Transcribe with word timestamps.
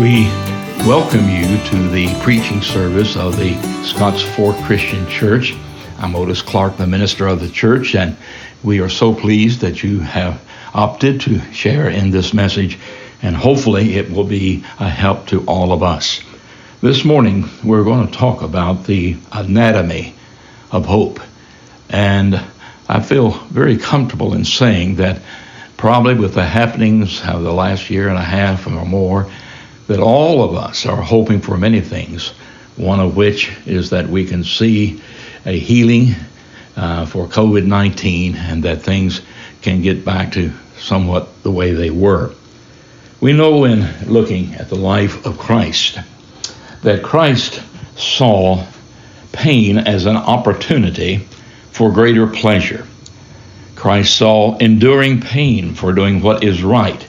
We 0.00 0.24
welcome 0.86 1.28
you 1.28 1.58
to 1.62 1.88
the 1.90 2.18
preaching 2.22 2.62
service 2.62 3.18
of 3.18 3.36
the 3.36 3.52
Scotts 3.84 4.22
Fort 4.22 4.56
Christian 4.64 5.06
Church. 5.10 5.54
I'm 5.98 6.16
Otis 6.16 6.40
Clark, 6.40 6.78
the 6.78 6.86
minister 6.86 7.26
of 7.26 7.38
the 7.38 7.50
church, 7.50 7.94
and 7.94 8.16
we 8.62 8.80
are 8.80 8.88
so 8.88 9.14
pleased 9.14 9.60
that 9.60 9.82
you 9.82 10.00
have 10.00 10.42
opted 10.72 11.20
to 11.20 11.52
share 11.52 11.90
in 11.90 12.12
this 12.12 12.32
message, 12.32 12.78
and 13.20 13.36
hopefully 13.36 13.96
it 13.96 14.10
will 14.10 14.24
be 14.24 14.64
a 14.78 14.88
help 14.88 15.26
to 15.26 15.44
all 15.44 15.70
of 15.70 15.82
us. 15.82 16.22
This 16.80 17.04
morning, 17.04 17.50
we're 17.62 17.84
going 17.84 18.06
to 18.06 18.18
talk 18.18 18.40
about 18.40 18.84
the 18.84 19.18
anatomy 19.32 20.14
of 20.72 20.86
hope. 20.86 21.20
And 21.90 22.42
I 22.88 23.02
feel 23.02 23.32
very 23.32 23.76
comfortable 23.76 24.32
in 24.32 24.46
saying 24.46 24.94
that 24.94 25.20
probably 25.76 26.14
with 26.14 26.32
the 26.32 26.46
happenings 26.46 27.20
of 27.20 27.42
the 27.42 27.52
last 27.52 27.90
year 27.90 28.08
and 28.08 28.16
a 28.16 28.22
half 28.22 28.66
or 28.66 28.86
more, 28.86 29.30
that 29.90 29.98
all 29.98 30.44
of 30.44 30.54
us 30.54 30.86
are 30.86 31.02
hoping 31.02 31.40
for 31.40 31.56
many 31.56 31.80
things, 31.80 32.28
one 32.76 33.00
of 33.00 33.16
which 33.16 33.50
is 33.66 33.90
that 33.90 34.08
we 34.08 34.24
can 34.24 34.44
see 34.44 35.02
a 35.44 35.58
healing 35.58 36.14
uh, 36.76 37.04
for 37.06 37.26
COVID 37.26 37.66
19 37.66 38.36
and 38.36 38.62
that 38.62 38.82
things 38.82 39.20
can 39.62 39.82
get 39.82 40.04
back 40.04 40.30
to 40.30 40.52
somewhat 40.78 41.42
the 41.42 41.50
way 41.50 41.72
they 41.72 41.90
were. 41.90 42.32
We 43.20 43.32
know 43.32 43.64
in 43.64 43.84
looking 44.06 44.54
at 44.54 44.68
the 44.68 44.76
life 44.76 45.26
of 45.26 45.38
Christ 45.38 45.98
that 46.82 47.02
Christ 47.02 47.60
saw 47.96 48.64
pain 49.32 49.76
as 49.76 50.06
an 50.06 50.16
opportunity 50.16 51.26
for 51.72 51.90
greater 51.90 52.28
pleasure. 52.28 52.86
Christ 53.74 54.16
saw 54.16 54.56
enduring 54.58 55.20
pain 55.20 55.74
for 55.74 55.92
doing 55.92 56.22
what 56.22 56.44
is 56.44 56.62
right 56.62 57.04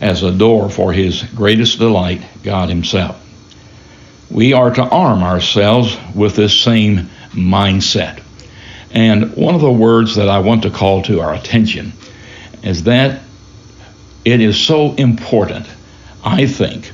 as 0.00 0.22
a 0.22 0.30
door 0.30 0.70
for 0.70 0.92
his 0.92 1.22
greatest 1.22 1.78
delight, 1.78 2.22
God 2.42 2.68
Himself. 2.68 3.24
We 4.30 4.52
are 4.52 4.72
to 4.72 4.82
arm 4.82 5.22
ourselves 5.22 5.96
with 6.14 6.36
this 6.36 6.58
same 6.58 7.10
mindset. 7.32 8.22
And 8.90 9.34
one 9.36 9.54
of 9.54 9.60
the 9.60 9.72
words 9.72 10.16
that 10.16 10.28
I 10.28 10.40
want 10.40 10.62
to 10.62 10.70
call 10.70 11.02
to 11.04 11.20
our 11.20 11.34
attention 11.34 11.92
is 12.62 12.84
that 12.84 13.22
it 14.24 14.40
is 14.40 14.58
so 14.58 14.94
important, 14.94 15.66
I 16.24 16.46
think, 16.46 16.92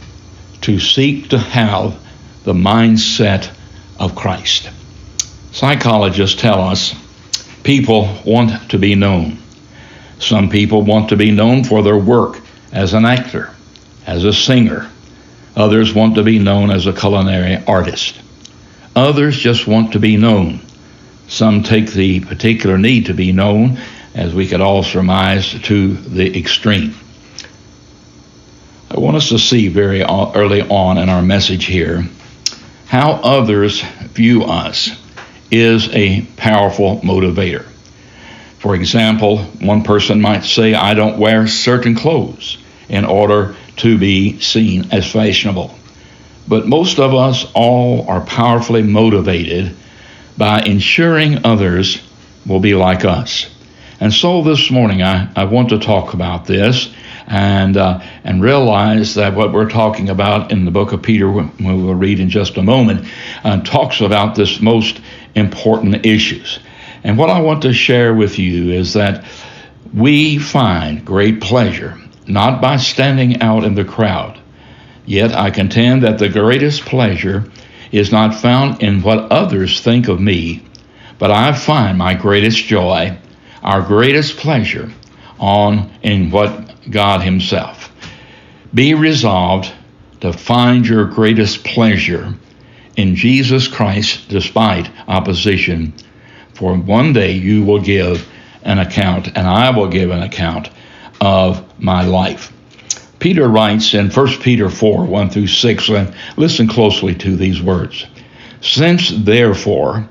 to 0.62 0.78
seek 0.78 1.30
to 1.30 1.39
have 1.39 1.98
the 2.44 2.52
mindset 2.52 3.50
of 3.98 4.14
Christ. 4.14 4.70
Psychologists 5.52 6.41
tell 6.41 6.61
us 6.61 6.94
people 7.62 8.20
want 8.24 8.70
to 8.70 8.78
be 8.78 8.94
known. 8.94 9.39
Some 10.18 10.48
people 10.48 10.83
want 10.83 11.08
to 11.11 11.16
be 11.16 11.30
known 11.30 11.64
for 11.64 11.83
their 11.83 11.98
work 11.98 12.44
as 12.75 12.92
an 12.92 13.06
actor, 13.06 13.50
as 14.05 14.25
a 14.25 14.33
singer. 14.33 14.91
Others 15.56 15.94
want 15.94 16.17
to 16.17 16.25
be 16.25 16.41
known 16.41 16.70
as 16.70 16.86
a 16.86 16.92
culinary 16.92 17.64
artist. 17.67 18.20
Others 18.97 19.39
just 19.39 19.67
want 19.67 19.92
to 19.92 20.00
be 20.00 20.17
known. 20.17 20.61
Some 21.28 21.62
take 21.62 21.92
the 21.92 22.20
particular 22.20 22.77
need 22.77 23.06
to 23.06 23.14
be 23.14 23.33
known, 23.33 23.78
as 24.14 24.34
we 24.34 24.48
could 24.48 24.61
all 24.61 24.83
surmise, 24.83 25.52
to 25.62 25.95
the 25.95 26.36
extreme. 26.36 26.95
I 28.91 28.98
want 28.98 29.17
us 29.17 29.28
to 29.28 29.39
see 29.39 29.69
very 29.69 30.02
early 30.02 30.62
on 30.62 30.98
in 30.98 31.08
our 31.08 31.22
message 31.22 31.64
here 31.64 32.05
how 32.86 33.12
others 33.12 33.83
view 33.83 34.45
us 34.45 34.91
is 35.50 35.89
a 35.92 36.23
powerful 36.36 37.01
motivator. 37.01 37.67
For 38.58 38.74
example, 38.74 39.39
one 39.61 39.83
person 39.83 40.20
might 40.20 40.45
say, 40.45 40.74
I 40.74 40.95
don't 40.95 41.18
wear 41.18 41.46
certain 41.46 41.95
clothes 41.95 42.58
in 42.89 43.05
order 43.05 43.55
to 43.77 43.98
be 43.98 44.40
seen 44.40 44.89
as 44.92 45.11
fashionable. 45.11 45.74
But 46.46 46.67
most 46.67 46.98
of 46.98 47.14
us 47.14 47.50
all 47.55 48.06
are 48.08 48.20
powerfully 48.20 48.83
motivated 48.83 49.74
by 50.36 50.61
ensuring 50.62 51.44
others 51.44 52.02
will 52.46 52.61
be 52.61 52.74
like 52.74 53.05
us. 53.05 53.50
And 54.00 54.12
so 54.12 54.42
this 54.42 54.70
morning 54.70 55.02
I, 55.02 55.30
I 55.34 55.44
want 55.44 55.70
to 55.70 55.78
talk 55.78 56.14
about 56.14 56.44
this 56.44 56.92
and 57.27 57.77
uh, 57.77 58.00
and 58.23 58.42
realize 58.42 59.14
that 59.14 59.34
what 59.34 59.52
we're 59.52 59.70
talking 59.70 60.11
about 60.11 60.52
in 60.52 60.67
the 60.67 60.70
book 60.70 60.92
of 60.92 61.00
Peter, 61.00 61.30
we 61.30 61.42
will 61.58 61.94
read 61.94 62.20
in 62.20 62.28
just 62.28 62.58
a 62.58 62.62
moment, 62.62 63.08
uh, 63.44 63.62
talks 63.62 64.02
about 64.02 64.34
this 64.34 64.61
most 64.61 65.00
important 65.34 66.05
issues. 66.05 66.58
And 67.02 67.17
what 67.17 67.30
I 67.30 67.40
want 67.40 67.62
to 67.62 67.73
share 67.73 68.12
with 68.14 68.39
you 68.39 68.73
is 68.73 68.92
that 68.94 69.24
we 69.94 70.39
find 70.39 71.05
great 71.05 71.40
pleasure 71.40 71.98
not 72.27 72.61
by 72.61 72.77
standing 72.77 73.40
out 73.40 73.64
in 73.64 73.74
the 73.74 73.85
crowd. 73.85 74.40
Yet 75.07 75.33
I 75.33 75.51
contend 75.51 76.02
that 76.02 76.18
the 76.18 76.29
greatest 76.29 76.83
pleasure 76.83 77.45
is 77.92 78.11
not 78.11 78.35
found 78.35 78.83
in 78.83 79.02
what 79.02 79.30
others 79.30 79.80
think 79.80 80.08
of 80.08 80.20
me, 80.20 80.64
but 81.18 81.30
I 81.30 81.52
find 81.52 81.98
my 81.98 82.14
greatest 82.14 82.64
joy, 82.64 83.17
our 83.62 83.83
greatest 83.83 84.36
pleasure, 84.39 84.90
on 85.39 85.90
in 86.02 86.30
what 86.30 86.90
God 86.90 87.20
Himself. 87.23 87.92
Be 88.73 88.95
resolved 88.95 89.73
to 90.20 90.33
find 90.33 90.86
your 90.86 91.05
greatest 91.05 91.64
pleasure 91.64 92.35
in 92.96 93.14
Jesus 93.14 93.68
Christ 93.68 94.29
despite 94.29 94.91
opposition, 95.06 95.92
for 96.55 96.74
one 96.74 97.12
day 97.12 97.33
you 97.33 97.64
will 97.64 97.80
give 97.80 98.27
an 98.62 98.79
account, 98.79 99.29
and 99.29 99.46
I 99.46 99.70
will 99.70 99.89
give 99.89 100.11
an 100.11 100.23
account 100.23 100.70
of 101.20 101.64
my 101.84 102.05
life. 102.05 102.52
Peter 103.18 103.46
writes 103.46 103.95
in 103.95 104.11
1 104.11 104.27
Peter 104.40 104.68
4 104.68 105.05
1 105.05 105.30
through 105.30 105.46
6, 105.46 105.89
and 105.90 106.14
listen 106.36 106.67
closely 106.67 107.14
to 107.14 107.36
these 107.36 107.62
words. 107.62 108.06
Since 108.61 109.11
therefore 109.11 110.08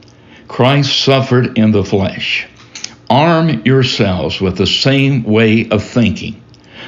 Christ 0.48 1.00
suffered 1.00 1.58
in 1.58 1.72
the 1.72 1.84
flesh, 1.84 2.48
arm 3.10 3.64
yourselves 3.66 4.40
with 4.40 4.58
the 4.58 4.68
same 4.68 5.24
way 5.24 5.68
of 5.70 5.84
thinking. 5.84 6.42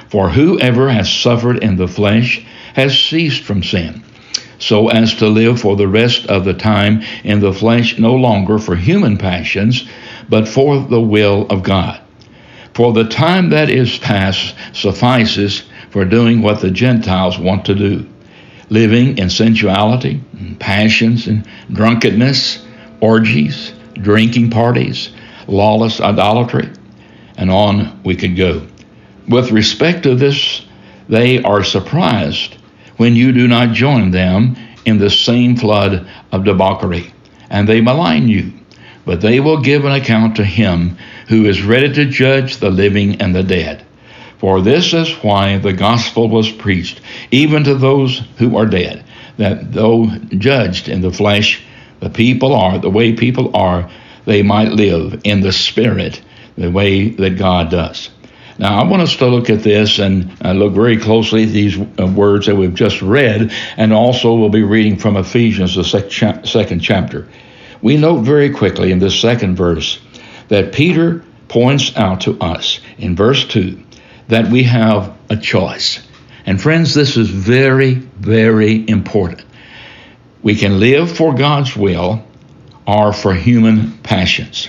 For 0.09 0.29
whoever 0.29 0.89
has 0.89 1.11
suffered 1.11 1.63
in 1.63 1.75
the 1.75 1.87
flesh 1.87 2.45
has 2.75 2.97
ceased 2.97 3.43
from 3.43 3.63
sin, 3.63 4.03
so 4.59 4.89
as 4.89 5.15
to 5.15 5.27
live 5.27 5.59
for 5.59 5.75
the 5.75 5.87
rest 5.87 6.27
of 6.27 6.45
the 6.45 6.53
time 6.53 7.03
in 7.23 7.39
the 7.39 7.53
flesh 7.53 7.97
no 7.97 8.15
longer 8.15 8.59
for 8.59 8.75
human 8.75 9.17
passions, 9.17 9.87
but 10.29 10.47
for 10.47 10.79
the 10.79 11.01
will 11.01 11.47
of 11.49 11.63
God. 11.63 12.01
For 12.75 12.91
the 12.91 13.05
time 13.05 13.51
that 13.51 13.69
is 13.69 13.97
past 13.97 14.53
suffices 14.73 15.63
for 15.91 16.03
doing 16.03 16.41
what 16.41 16.59
the 16.59 16.71
Gentiles 16.71 17.39
want 17.39 17.65
to 17.65 17.75
do 17.75 18.05
living 18.69 19.17
in 19.17 19.29
sensuality, 19.29 20.19
and 20.33 20.59
passions, 20.59 21.27
and 21.27 21.47
drunkenness, 21.71 22.65
orgies, 22.99 23.73
drinking 23.93 24.49
parties, 24.49 25.11
lawless 25.47 26.01
idolatry, 26.01 26.69
and 27.37 27.49
on 27.51 28.01
we 28.03 28.15
could 28.15 28.35
go. 28.35 28.65
With 29.29 29.51
respect 29.51 30.03
to 30.03 30.15
this, 30.15 30.65
they 31.07 31.43
are 31.43 31.63
surprised 31.63 32.57
when 32.97 33.15
you 33.15 33.31
do 33.31 33.47
not 33.47 33.75
join 33.75 34.11
them 34.11 34.57
in 34.85 34.97
the 34.97 35.09
same 35.09 35.55
flood 35.55 36.07
of 36.31 36.43
debauchery, 36.43 37.13
and 37.49 37.69
they 37.69 37.81
malign 37.81 38.27
you. 38.27 38.51
But 39.05 39.21
they 39.21 39.39
will 39.39 39.61
give 39.61 39.85
an 39.85 39.91
account 39.91 40.35
to 40.37 40.43
him 40.43 40.97
who 41.27 41.45
is 41.45 41.61
ready 41.61 41.93
to 41.93 42.05
judge 42.05 42.57
the 42.57 42.69
living 42.69 43.21
and 43.21 43.35
the 43.35 43.43
dead. 43.43 43.85
For 44.37 44.61
this 44.61 44.93
is 44.93 45.11
why 45.23 45.57
the 45.57 45.73
gospel 45.73 46.27
was 46.27 46.51
preached, 46.51 47.01
even 47.31 47.63
to 47.63 47.75
those 47.75 48.19
who 48.37 48.57
are 48.57 48.65
dead, 48.65 49.03
that 49.37 49.71
though 49.71 50.07
judged 50.37 50.89
in 50.89 51.01
the 51.01 51.11
flesh, 51.11 51.63
the 51.99 52.09
people 52.09 52.53
are, 52.53 52.77
the 52.77 52.89
way 52.89 53.13
people 53.13 53.55
are, 53.55 53.89
they 54.25 54.43
might 54.43 54.71
live 54.71 55.21
in 55.23 55.41
the 55.41 55.51
spirit, 55.51 56.21
the 56.57 56.69
way 56.69 57.09
that 57.09 57.37
God 57.37 57.69
does. 57.69 58.09
Now, 58.57 58.79
I 58.79 58.85
want 58.85 59.01
us 59.01 59.17
to 59.17 59.27
look 59.27 59.49
at 59.49 59.63
this 59.63 59.99
and 59.99 60.31
uh, 60.43 60.53
look 60.53 60.73
very 60.73 60.97
closely 60.97 61.43
at 61.43 61.49
these 61.49 61.77
uh, 61.77 62.07
words 62.07 62.45
that 62.45 62.55
we've 62.55 62.73
just 62.73 63.01
read, 63.01 63.51
and 63.75 63.93
also 63.93 64.33
we'll 64.35 64.49
be 64.49 64.63
reading 64.63 64.97
from 64.97 65.17
Ephesians, 65.17 65.75
the 65.75 65.83
sec- 65.83 66.09
cha- 66.09 66.41
second 66.43 66.79
chapter. 66.79 67.27
We 67.85 67.97
note 67.97 68.21
very 68.21 68.49
quickly 68.49 68.91
in 68.91 68.97
this 68.97 69.19
second 69.19 69.57
verse 69.57 69.99
that 70.47 70.73
Peter 70.73 71.23
points 71.47 71.95
out 71.95 72.21
to 72.21 72.35
us 72.39 72.79
in 72.97 73.15
verse 73.15 73.45
2 73.45 73.79
that 74.27 74.49
we 74.49 74.63
have 74.63 75.15
a 75.29 75.37
choice. 75.37 75.99
And 76.47 76.59
friends, 76.59 76.95
this 76.95 77.15
is 77.15 77.29
very, 77.29 77.93
very 77.93 78.89
important. 78.89 79.45
We 80.41 80.55
can 80.55 80.79
live 80.79 81.15
for 81.15 81.35
God's 81.35 81.77
will 81.77 82.25
or 82.87 83.13
for 83.13 83.35
human 83.35 83.99
passions. 83.99 84.67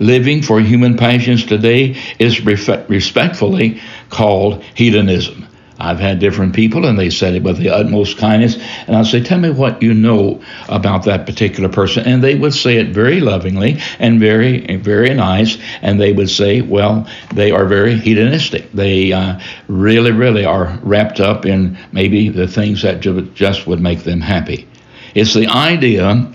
Living 0.00 0.42
for 0.42 0.60
human 0.60 0.96
passions 0.96 1.46
today 1.46 1.96
is 2.18 2.44
respectfully 2.44 3.80
called 4.10 4.64
hedonism, 4.74 5.46
I've 5.80 6.00
had 6.00 6.18
different 6.18 6.56
people, 6.56 6.86
and 6.86 6.98
they 6.98 7.08
said 7.08 7.34
it 7.34 7.42
with 7.44 7.58
the 7.58 7.70
utmost 7.70 8.18
kindness. 8.18 8.56
And 8.86 8.96
I'd 8.96 9.06
say, 9.06 9.22
Tell 9.22 9.38
me 9.38 9.50
what 9.50 9.80
you 9.80 9.94
know 9.94 10.42
about 10.68 11.04
that 11.04 11.24
particular 11.24 11.68
person. 11.68 12.04
And 12.04 12.22
they 12.22 12.34
would 12.34 12.52
say 12.52 12.78
it 12.78 12.88
very 12.88 13.20
lovingly 13.20 13.78
and 14.00 14.18
very, 14.18 14.76
very 14.78 15.14
nice. 15.14 15.56
And 15.80 16.00
they 16.00 16.12
would 16.12 16.30
say, 16.30 16.62
Well, 16.62 17.08
they 17.32 17.52
are 17.52 17.64
very 17.64 17.94
hedonistic. 17.94 18.72
They 18.72 19.12
uh, 19.12 19.38
really, 19.68 20.10
really 20.10 20.44
are 20.44 20.78
wrapped 20.82 21.20
up 21.20 21.46
in 21.46 21.78
maybe 21.92 22.28
the 22.28 22.48
things 22.48 22.82
that 22.82 23.00
just 23.34 23.66
would 23.68 23.80
make 23.80 24.00
them 24.00 24.20
happy. 24.20 24.66
It's 25.14 25.34
the 25.34 25.46
idea 25.46 26.32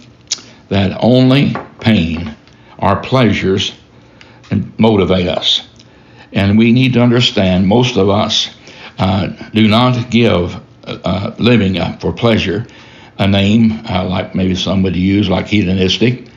that 0.69 0.98
only 1.01 1.54
pain 1.81 2.36
or 2.78 2.96
pleasures 2.98 3.74
motivate 4.78 5.28
us. 5.28 5.68
And 6.31 6.57
we 6.57 6.72
need 6.72 6.94
to 6.94 7.01
understand 7.01 7.68
most 7.68 7.98
of 7.98 8.10
us 8.10 8.50
uh, 8.98 9.28
do 9.54 9.68
not 9.68 10.10
give 10.10 10.60
uh, 10.86 11.31
living 11.40 11.78
uh, 11.78 11.98
for 11.98 12.12
pleasure 12.12 12.66
a 13.19 13.28
name 13.28 13.72
uh, 13.90 14.04
like 14.06 14.36
maybe 14.36 14.56
some 14.56 14.84
would 14.84 14.95
use, 14.95 15.30
like 15.30 15.48
hedonistic, 15.48 16.28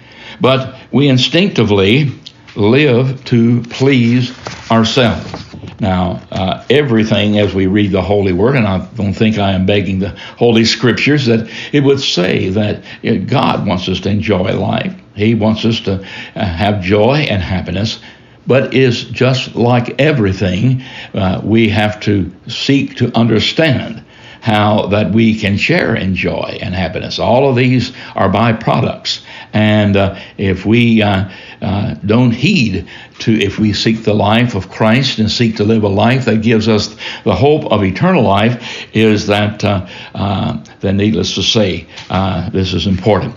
but 0.41 0.77
we 0.93 1.09
instinctively 1.09 2.13
live 2.55 3.25
to 3.25 3.63
please 3.63 4.33
ourselves. 4.71 5.45
Now, 5.81 6.23
uh, 6.31 6.65
everything 6.71 7.39
as 7.39 7.55
we 7.55 7.67
read 7.67 7.93
the 7.93 8.03
Holy 8.03 8.33
Word, 8.33 8.57
and 8.57 8.67
I 8.67 8.87
don't 8.95 9.13
think 9.13 9.39
I 9.39 9.53
am 9.53 9.67
begging 9.67 9.99
the 9.99 10.11
Holy 10.39 10.65
Scriptures, 10.65 11.27
that 11.27 11.51
it 11.73 11.81
would 11.81 12.01
say 12.01 12.49
that 12.51 12.83
God 13.27 13.67
wants 13.67 13.89
us 13.89 14.01
to 14.01 14.11
enjoy 14.11 14.55
life. 14.59 14.95
He 15.15 15.35
wants 15.35 15.65
us 15.65 15.81
to 15.81 16.03
uh, 16.35 16.45
have 16.45 16.83
joy 16.83 17.27
and 17.29 17.43
happiness 17.43 18.01
but 18.47 18.75
is 18.75 19.05
just 19.05 19.55
like 19.55 20.01
everything, 20.01 20.83
uh, 21.15 21.41
we 21.43 21.69
have 21.69 22.01
to 22.01 22.33
seek 22.47 22.97
to 22.97 23.17
understand 23.17 24.03
how 24.47 24.87
that 24.87 25.11
we 25.11 25.37
can 25.37 25.57
share 25.57 25.97
in 25.97 26.15
joy 26.15 26.57
and 26.63 26.73
happiness. 26.73 27.19
All 27.19 27.51
of 27.51 27.57
these 27.57 27.93
are 28.15 28.29
byproducts. 28.29 29.25
And 29.53 29.97
uh, 29.97 30.21
if 30.39 30.65
we 30.65 31.03
uh, 31.03 31.29
uh, 31.61 31.95
don't 32.07 32.31
heed 32.31 32.87
to, 33.21 33.33
if 33.33 33.59
we 33.59 33.73
seek 33.73 34.05
the 34.05 34.15
life 34.15 34.55
of 34.55 34.71
Christ 34.71 35.19
and 35.19 35.29
seek 35.29 35.57
to 35.57 35.65
live 35.65 35.83
a 35.83 35.89
life 35.89 36.27
that 36.27 36.43
gives 36.43 36.69
us 36.69 36.95
the 37.25 37.35
hope 37.35 37.65
of 37.73 37.83
eternal 37.83 38.23
life, 38.23 38.87
is 38.95 39.27
that 39.27 39.65
uh, 39.65 39.89
uh, 40.15 40.63
then, 40.79 40.97
needless 40.97 41.35
to 41.35 41.43
say, 41.43 41.89
uh, 42.09 42.49
this 42.51 42.73
is 42.73 42.87
important. 42.87 43.35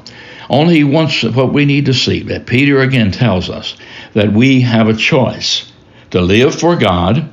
Only 0.48 0.84
once 0.84 1.24
what 1.24 1.54
we 1.54 1.66
need 1.66 1.86
to 1.86 1.94
see 1.94 2.22
that 2.24 2.46
Peter 2.46 2.82
again 2.82 3.12
tells 3.12 3.50
us 3.50 3.76
that 4.14 4.32
we 4.32 4.62
have 4.62 4.88
a 4.88 4.96
choice 4.96 5.72
to 6.12 6.22
live 6.22 6.56
for 6.56 6.76
God 6.76 7.30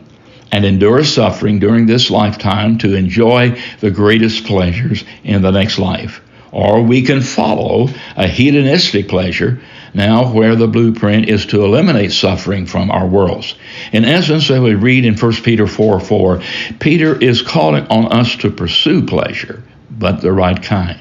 and 0.53 0.65
endure 0.65 1.05
suffering 1.05 1.59
during 1.59 1.87
this 1.87 2.11
lifetime 2.11 2.79
to 2.79 2.95
enjoy 2.95 3.61
the 3.81 3.91
greatest 3.91 4.45
pleasures 4.45 5.05
in 5.25 5.43
the 5.43 5.51
next 5.51 5.79
life. 5.79 6.21
Or 6.53 6.83
we 6.83 7.03
can 7.03 7.21
follow 7.21 7.89
a 8.17 8.27
hedonistic 8.27 9.09
pleasure 9.09 9.61
now 9.93 10.33
where 10.33 10.55
the 10.57 10.69
blueprint 10.69 11.29
is 11.29 11.47
to 11.47 11.65
eliminate 11.65 12.13
suffering 12.13 12.67
from 12.67 12.91
our 12.91 13.07
worlds. 13.07 13.55
In 13.93 14.05
essence, 14.05 14.51
as 14.51 14.61
we 14.61 14.75
read 14.75 15.05
in 15.05 15.17
1 15.17 15.33
Peter 15.43 15.67
4 15.67 16.01
4, 16.01 16.43
Peter 16.79 17.19
is 17.21 17.43
calling 17.43 17.87
on 17.89 18.13
us 18.13 18.37
to 18.37 18.51
pursue 18.51 19.05
pleasure, 19.05 19.63
but 19.91 20.21
the 20.21 20.33
right 20.33 20.63
kind. 20.63 21.01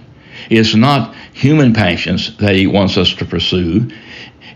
It's 0.49 0.75
not 0.75 1.15
human 1.33 1.73
passions 1.73 2.35
that 2.37 2.55
he 2.55 2.67
wants 2.67 2.97
us 2.97 3.13
to 3.15 3.25
pursue. 3.25 3.89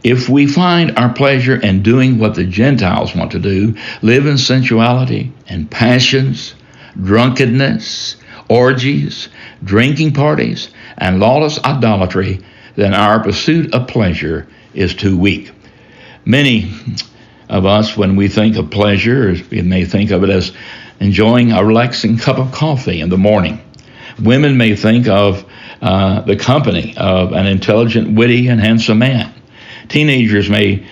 If 0.04 0.30
we 0.30 0.48
find 0.48 0.98
our 0.98 1.14
pleasure 1.14 1.56
in 1.58 1.84
doing 1.84 2.20
what 2.20 2.36
the 2.36 2.46
Gentiles 2.46 3.16
want 3.16 3.32
to 3.32 3.40
do, 3.40 3.76
live 4.02 4.26
in 4.26 4.38
sensuality 4.38 5.34
and 5.48 5.70
passions, 5.70 6.56
drunkenness, 7.02 8.16
orgies, 8.50 9.30
drinking 9.64 10.14
parties, 10.14 10.70
and 10.98 11.20
lawless 11.20 11.62
idolatry, 11.64 12.40
then 12.76 12.94
our 12.94 13.22
pursuit 13.22 13.74
of 13.74 13.88
pleasure 13.88 14.48
is 14.74 14.96
too 14.96 15.18
weak. 15.18 15.52
Many 16.24 16.72
of 17.50 17.66
us, 17.66 17.98
when 17.98 18.16
we 18.16 18.30
think 18.30 18.56
of 18.56 18.70
pleasure, 18.70 19.36
we 19.52 19.62
may 19.62 19.84
think 19.84 20.12
of 20.12 20.24
it 20.24 20.30
as 20.30 20.54
enjoying 21.00 21.52
a 21.52 21.64
relaxing 21.64 22.18
cup 22.18 22.38
of 22.38 22.52
coffee 22.52 23.02
in 23.02 23.10
the 23.10 23.18
morning. 23.18 23.62
Women 24.22 24.58
may 24.58 24.76
think 24.76 25.08
of 25.08 25.46
uh, 25.82 26.22
the 26.22 26.36
company 26.36 26.96
of 26.98 27.32
an 27.34 27.48
intelligent, 27.48 28.16
witty, 28.16 28.48
and 28.48 28.60
handsome 28.60 29.00
man. 29.00 29.34
Teenagers 29.90 30.50
may 30.50 30.88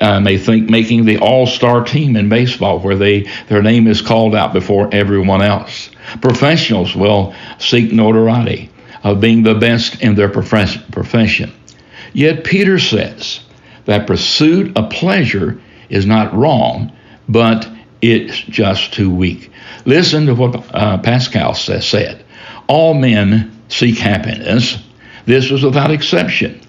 uh, 0.00 0.18
may 0.18 0.38
think 0.38 0.70
making 0.70 1.04
the 1.04 1.18
all-star 1.18 1.84
team 1.84 2.16
in 2.16 2.28
baseball 2.28 2.80
where 2.80 2.96
they 2.96 3.28
their 3.48 3.62
name 3.62 3.86
is 3.86 4.02
called 4.02 4.34
out 4.34 4.52
before 4.52 4.88
everyone 4.92 5.42
else. 5.42 5.90
Professionals 6.20 6.96
will 6.96 7.34
seek 7.58 7.92
notoriety 7.92 8.70
of 9.02 9.20
being 9.20 9.42
the 9.42 9.54
best 9.54 10.02
in 10.02 10.14
their 10.14 10.28
profession. 10.28 11.52
Yet 12.12 12.44
Peter 12.44 12.78
says 12.78 13.40
that 13.84 14.06
pursuit 14.06 14.76
of 14.76 14.90
pleasure 14.90 15.60
is 15.88 16.06
not 16.06 16.34
wrong, 16.34 16.92
but 17.28 17.68
it's 18.02 18.38
just 18.38 18.92
too 18.92 19.14
weak. 19.14 19.52
Listen 19.84 20.26
to 20.26 20.34
what 20.34 20.74
uh, 20.74 20.98
Pascal 20.98 21.54
said. 21.54 22.24
All 22.66 22.94
men 22.94 23.62
seek 23.68 23.98
happiness. 23.98 24.78
This 25.26 25.50
was 25.50 25.62
without 25.62 25.90
exception. 25.90 26.60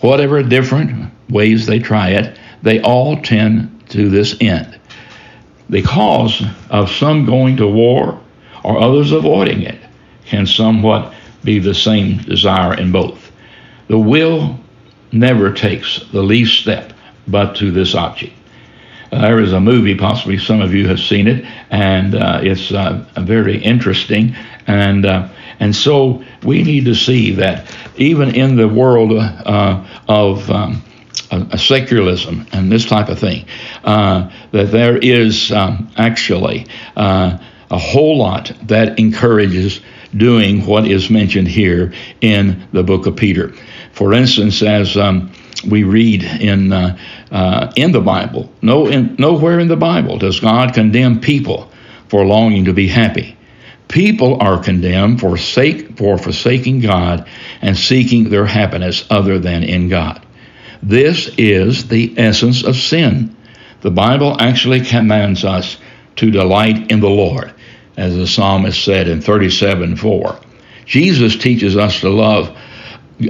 Whatever 0.00 0.42
different 0.42 1.12
ways 1.28 1.66
they 1.66 1.78
try 1.78 2.10
it, 2.10 2.38
they 2.62 2.80
all 2.80 3.20
tend 3.20 3.88
to 3.90 4.08
this 4.08 4.36
end. 4.40 4.78
The 5.68 5.82
cause 5.82 6.42
of 6.70 6.90
some 6.90 7.26
going 7.26 7.56
to 7.58 7.66
war 7.66 8.20
or 8.64 8.80
others 8.80 9.12
avoiding 9.12 9.62
it 9.62 9.80
can 10.24 10.46
somewhat 10.46 11.14
be 11.44 11.58
the 11.58 11.74
same 11.74 12.18
desire 12.18 12.74
in 12.74 12.92
both. 12.92 13.30
The 13.88 13.98
will 13.98 14.58
never 15.12 15.52
takes 15.52 16.04
the 16.12 16.22
least 16.22 16.60
step 16.60 16.92
but 17.26 17.56
to 17.56 17.70
this 17.70 17.94
object. 17.94 18.34
Uh, 19.10 19.22
there 19.22 19.40
is 19.40 19.52
a 19.52 19.60
movie, 19.60 19.94
possibly 19.94 20.38
some 20.38 20.60
of 20.60 20.74
you 20.74 20.86
have 20.86 21.00
seen 21.00 21.26
it, 21.26 21.44
and 21.70 22.14
uh, 22.14 22.40
it's 22.42 22.72
uh, 22.72 23.04
very 23.16 23.58
interesting. 23.62 24.34
And 24.66 25.06
uh, 25.06 25.28
and 25.60 25.74
so 25.74 26.22
we 26.44 26.62
need 26.62 26.84
to 26.84 26.94
see 26.94 27.32
that 27.32 27.74
even 27.96 28.34
in 28.34 28.56
the 28.56 28.68
world 28.68 29.12
uh, 29.12 29.84
of 30.08 30.50
um, 30.50 30.82
secularism 31.56 32.46
and 32.52 32.70
this 32.70 32.84
type 32.86 33.08
of 33.08 33.18
thing, 33.18 33.46
uh, 33.84 34.30
that 34.52 34.70
there 34.70 34.96
is 34.96 35.50
um, 35.52 35.90
actually 35.96 36.66
uh, 36.96 37.38
a 37.70 37.78
whole 37.78 38.18
lot 38.18 38.52
that 38.62 38.98
encourages 38.98 39.80
doing 40.16 40.64
what 40.64 40.86
is 40.86 41.10
mentioned 41.10 41.48
here 41.48 41.92
in 42.20 42.66
the 42.72 42.82
book 42.82 43.06
of 43.06 43.16
Peter. 43.16 43.52
For 43.92 44.14
instance, 44.14 44.62
as 44.62 44.96
um, 44.96 45.32
we 45.68 45.82
read 45.82 46.22
in 46.22 46.72
uh, 46.72 46.96
uh, 47.30 47.72
in 47.76 47.92
the 47.92 48.00
Bible, 48.00 48.50
no, 48.62 48.86
in, 48.86 49.16
nowhere 49.18 49.58
in 49.58 49.68
the 49.68 49.76
Bible 49.76 50.18
does 50.18 50.40
God 50.40 50.72
condemn 50.72 51.20
people 51.20 51.70
for 52.08 52.24
longing 52.24 52.64
to 52.66 52.72
be 52.72 52.88
happy. 52.88 53.37
People 53.88 54.40
are 54.40 54.62
condemned 54.62 55.20
for, 55.20 55.36
sake, 55.38 55.96
for 55.96 56.18
forsaking 56.18 56.80
God 56.80 57.26
and 57.62 57.76
seeking 57.76 58.28
their 58.28 58.44
happiness 58.44 59.06
other 59.10 59.38
than 59.38 59.62
in 59.62 59.88
God. 59.88 60.24
This 60.82 61.30
is 61.38 61.88
the 61.88 62.14
essence 62.18 62.62
of 62.62 62.76
sin. 62.76 63.34
The 63.80 63.90
Bible 63.90 64.36
actually 64.38 64.82
commands 64.82 65.44
us 65.44 65.78
to 66.16 66.30
delight 66.30 66.90
in 66.90 67.00
the 67.00 67.08
Lord, 67.08 67.54
as 67.96 68.14
the 68.14 68.26
psalmist 68.26 68.84
said 68.84 69.08
in 69.08 69.20
37 69.20 69.96
4. 69.96 70.38
Jesus 70.84 71.36
teaches 71.36 71.76
us 71.76 72.00
to 72.00 72.10
love 72.10 72.56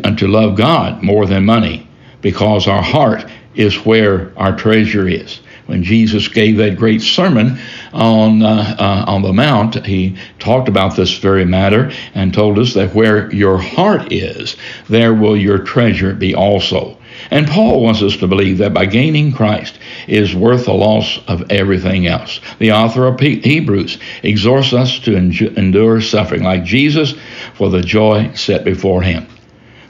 and 0.05 0.19
to 0.19 0.27
love 0.27 0.57
God 0.57 1.03
more 1.03 1.27
than 1.27 1.45
money 1.45 1.89
because 2.21 2.67
our 2.67 2.83
heart 2.83 3.25
is 3.55 3.87
where 3.87 4.33
our 4.37 4.57
treasure 4.57 5.07
is 5.09 5.41
when 5.69 5.83
Jesus 5.83 6.29
gave 6.29 6.57
that 6.57 6.79
great 6.79 7.03
sermon 7.03 7.59
on 7.93 8.43
uh, 8.43 8.75
uh, 8.79 9.05
on 9.07 9.21
the 9.21 9.35
mount, 9.35 9.85
he 9.85 10.17
talked 10.39 10.67
about 10.67 10.97
this 10.97 11.19
very 11.19 11.45
matter 11.45 11.93
and 12.15 12.33
told 12.33 12.59
us 12.59 12.73
that 12.73 12.95
where 12.95 13.31
your 13.35 13.59
heart 13.59 14.11
is, 14.11 14.57
there 14.89 15.13
will 15.13 15.37
your 15.37 15.59
treasure 15.59 16.15
be 16.15 16.35
also. 16.35 16.97
And 17.31 17.47
Paul 17.47 17.83
wants 17.83 18.01
us 18.01 18.17
to 18.17 18.27
believe 18.27 18.59
that 18.59 18.73
by 18.73 18.87
gaining 18.87 19.31
Christ 19.31 19.79
is 20.07 20.35
worth 20.35 20.65
the 20.65 20.73
loss 20.73 21.21
of 21.29 21.51
everything 21.51 22.07
else. 22.07 22.41
The 22.59 22.73
author 22.73 23.07
of 23.07 23.21
Hebrews 23.21 23.99
exhorts 24.23 24.73
us 24.73 24.99
to 25.01 25.17
endure 25.17 26.01
suffering 26.01 26.45
like 26.45 26.65
Jesus 26.65 27.15
for 27.57 27.69
the 27.69 27.83
joy 27.83 28.33
set 28.33 28.65
before 28.65 29.03
him. 29.03 29.27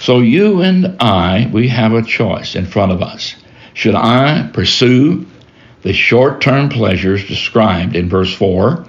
So 0.00 0.18
you 0.18 0.60
and 0.62 0.96
I, 0.98 1.48
we 1.52 1.68
have 1.68 1.92
a 1.92 2.02
choice 2.02 2.56
in 2.56 2.66
front 2.66 2.90
of 2.90 3.00
us. 3.00 3.36
Should 3.74 3.94
I 3.94 4.50
pursue 4.52 5.24
the 5.82 5.92
short 5.92 6.40
term 6.40 6.68
pleasures 6.68 7.26
described 7.26 7.96
in 7.96 8.08
verse 8.08 8.34
4? 8.34 8.84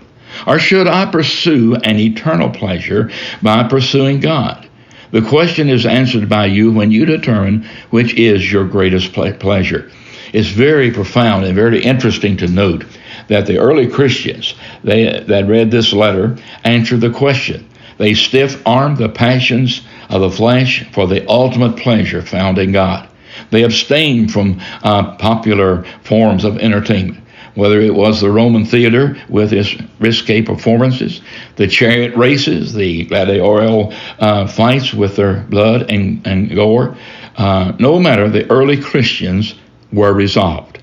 Or 0.47 0.59
should 0.59 0.87
I 0.87 1.05
pursue 1.05 1.75
an 1.75 1.97
eternal 1.97 2.49
pleasure 2.49 3.11
by 3.41 3.63
pursuing 3.63 4.19
God? 4.19 4.67
The 5.11 5.21
question 5.21 5.69
is 5.69 5.85
answered 5.85 6.29
by 6.29 6.45
you 6.45 6.71
when 6.71 6.91
you 6.91 7.05
determine 7.05 7.67
which 7.89 8.13
is 8.13 8.51
your 8.51 8.65
greatest 8.65 9.11
pleasure. 9.13 9.89
It's 10.33 10.49
very 10.49 10.91
profound 10.91 11.45
and 11.45 11.55
very 11.55 11.81
interesting 11.81 12.37
to 12.37 12.47
note 12.47 12.85
that 13.27 13.47
the 13.47 13.57
early 13.57 13.87
Christians 13.87 14.53
they, 14.83 15.23
that 15.27 15.47
read 15.47 15.71
this 15.71 15.93
letter 15.93 16.37
answered 16.63 17.01
the 17.01 17.09
question. 17.09 17.67
They 17.97 18.13
stiff 18.13 18.61
armed 18.65 18.97
the 18.97 19.09
passions 19.09 19.81
of 20.09 20.21
the 20.21 20.29
flesh 20.29 20.85
for 20.91 21.07
the 21.07 21.27
ultimate 21.27 21.77
pleasure 21.77 22.21
found 22.21 22.59
in 22.59 22.71
God. 22.71 23.08
They 23.51 23.63
abstained 23.63 24.31
from 24.31 24.59
uh, 24.83 25.15
popular 25.17 25.83
forms 26.03 26.43
of 26.43 26.57
entertainment 26.57 27.23
whether 27.55 27.81
it 27.81 27.93
was 27.93 28.21
the 28.21 28.31
Roman 28.31 28.63
theater 28.63 29.17
with 29.27 29.51
its 29.51 29.75
risque 29.99 30.41
performances, 30.43 31.19
the 31.57 31.67
chariot 31.67 32.15
races, 32.15 32.73
the 32.73 33.03
gladiatorial 33.05 33.93
uh, 34.19 34.47
fights 34.47 34.93
with 34.93 35.17
their 35.17 35.41
blood 35.49 35.91
and, 35.91 36.25
and 36.25 36.55
gore, 36.55 36.95
uh, 37.37 37.73
no 37.79 37.99
matter, 37.99 38.29
the 38.29 38.49
early 38.49 38.77
Christians 38.77 39.55
were 39.91 40.13
resolved. 40.13 40.79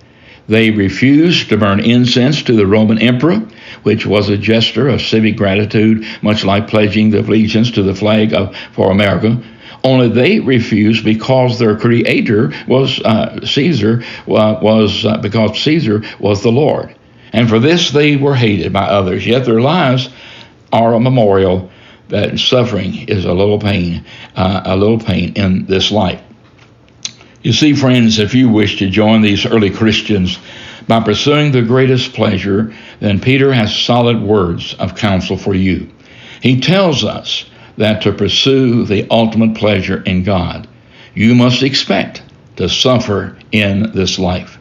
They 0.48 0.70
refused 0.70 1.48
to 1.48 1.56
burn 1.56 1.80
incense 1.80 2.42
to 2.44 2.52
the 2.52 2.66
Roman 2.66 2.98
emperor, 2.98 3.42
which 3.82 4.06
was 4.06 4.28
a 4.28 4.38
gesture 4.38 4.88
of 4.88 5.02
civic 5.02 5.36
gratitude, 5.36 6.06
much 6.22 6.44
like 6.44 6.68
pledging 6.68 7.10
the 7.10 7.20
allegiance 7.20 7.70
to 7.72 7.82
the 7.82 7.94
flag 7.94 8.32
of, 8.32 8.56
for 8.72 8.90
America. 8.90 9.42
Only 9.84 10.08
they 10.08 10.40
refused 10.40 11.04
because 11.04 11.58
their 11.58 11.76
creator 11.76 12.52
was 12.66 13.00
uh, 13.00 13.44
Caesar 13.44 14.02
uh, 14.28 14.58
was 14.60 15.04
uh, 15.04 15.18
because 15.18 15.60
Caesar 15.62 16.02
was 16.18 16.42
the 16.42 16.52
Lord, 16.52 16.94
and 17.32 17.48
for 17.48 17.58
this 17.58 17.90
they 17.90 18.16
were 18.16 18.34
hated 18.34 18.72
by 18.72 18.86
others. 18.86 19.26
Yet 19.26 19.44
their 19.44 19.60
lives 19.60 20.08
are 20.72 20.94
a 20.94 21.00
memorial 21.00 21.70
that 22.08 22.38
suffering 22.38 23.08
is 23.08 23.24
a 23.24 23.32
little 23.32 23.58
pain, 23.58 24.04
uh, 24.36 24.62
a 24.64 24.76
little 24.76 24.98
pain 24.98 25.32
in 25.34 25.66
this 25.66 25.90
life. 25.90 26.20
You 27.42 27.52
see, 27.52 27.74
friends, 27.74 28.18
if 28.18 28.34
you 28.34 28.48
wish 28.48 28.78
to 28.78 28.90
join 28.90 29.22
these 29.22 29.46
early 29.46 29.70
Christians 29.70 30.38
by 30.88 31.00
pursuing 31.00 31.52
the 31.52 31.62
greatest 31.62 32.12
pleasure, 32.12 32.74
then 33.00 33.20
Peter 33.20 33.52
has 33.52 33.74
solid 33.74 34.20
words 34.20 34.74
of 34.74 34.96
counsel 34.96 35.36
for 35.36 35.54
you. 35.54 35.90
He 36.40 36.60
tells 36.60 37.04
us 37.04 37.44
that 37.76 38.02
to 38.02 38.12
pursue 38.12 38.84
the 38.84 39.06
ultimate 39.10 39.56
pleasure 39.56 40.02
in 40.02 40.22
God, 40.22 40.68
you 41.14 41.34
must 41.34 41.62
expect 41.62 42.22
to 42.56 42.68
suffer 42.68 43.36
in 43.52 43.92
this 43.92 44.18
life. 44.18 44.58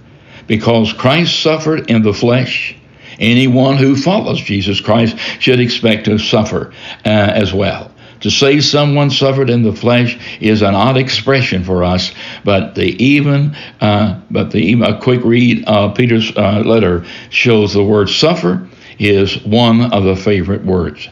Because 0.47 0.93
Christ 0.93 1.41
suffered 1.41 1.89
in 1.89 2.03
the 2.03 2.13
flesh, 2.13 2.75
anyone 3.19 3.77
who 3.77 3.95
follows 3.95 4.39
Jesus 4.39 4.79
Christ 4.79 5.17
should 5.39 5.59
expect 5.59 6.05
to 6.05 6.17
suffer 6.17 6.73
uh, 7.05 7.09
as 7.09 7.53
well. 7.53 7.91
To 8.21 8.31
say 8.31 8.59
someone 8.61 9.11
suffered 9.11 9.49
in 9.49 9.63
the 9.63 9.75
flesh 9.75 10.17
is 10.39 10.61
an 10.61 10.73
odd 10.73 10.97
expression 10.97 11.63
for 11.63 11.83
us, 11.83 12.11
but 12.43 12.73
the 12.75 13.03
even, 13.03 13.55
uh, 13.81 14.19
but 14.31 14.51
the 14.51 14.59
even, 14.59 14.83
a 14.83 14.99
quick 14.99 15.23
read 15.23 15.65
of 15.67 15.95
Peter's 15.95 16.35
uh, 16.35 16.63
letter 16.65 17.05
shows 17.29 17.73
the 17.73 17.83
word 17.83 18.09
suffer 18.09 18.67
is 18.97 19.43
one 19.43 19.93
of 19.93 20.03
the 20.05 20.15
favorite 20.15 20.63
words. 20.63 21.09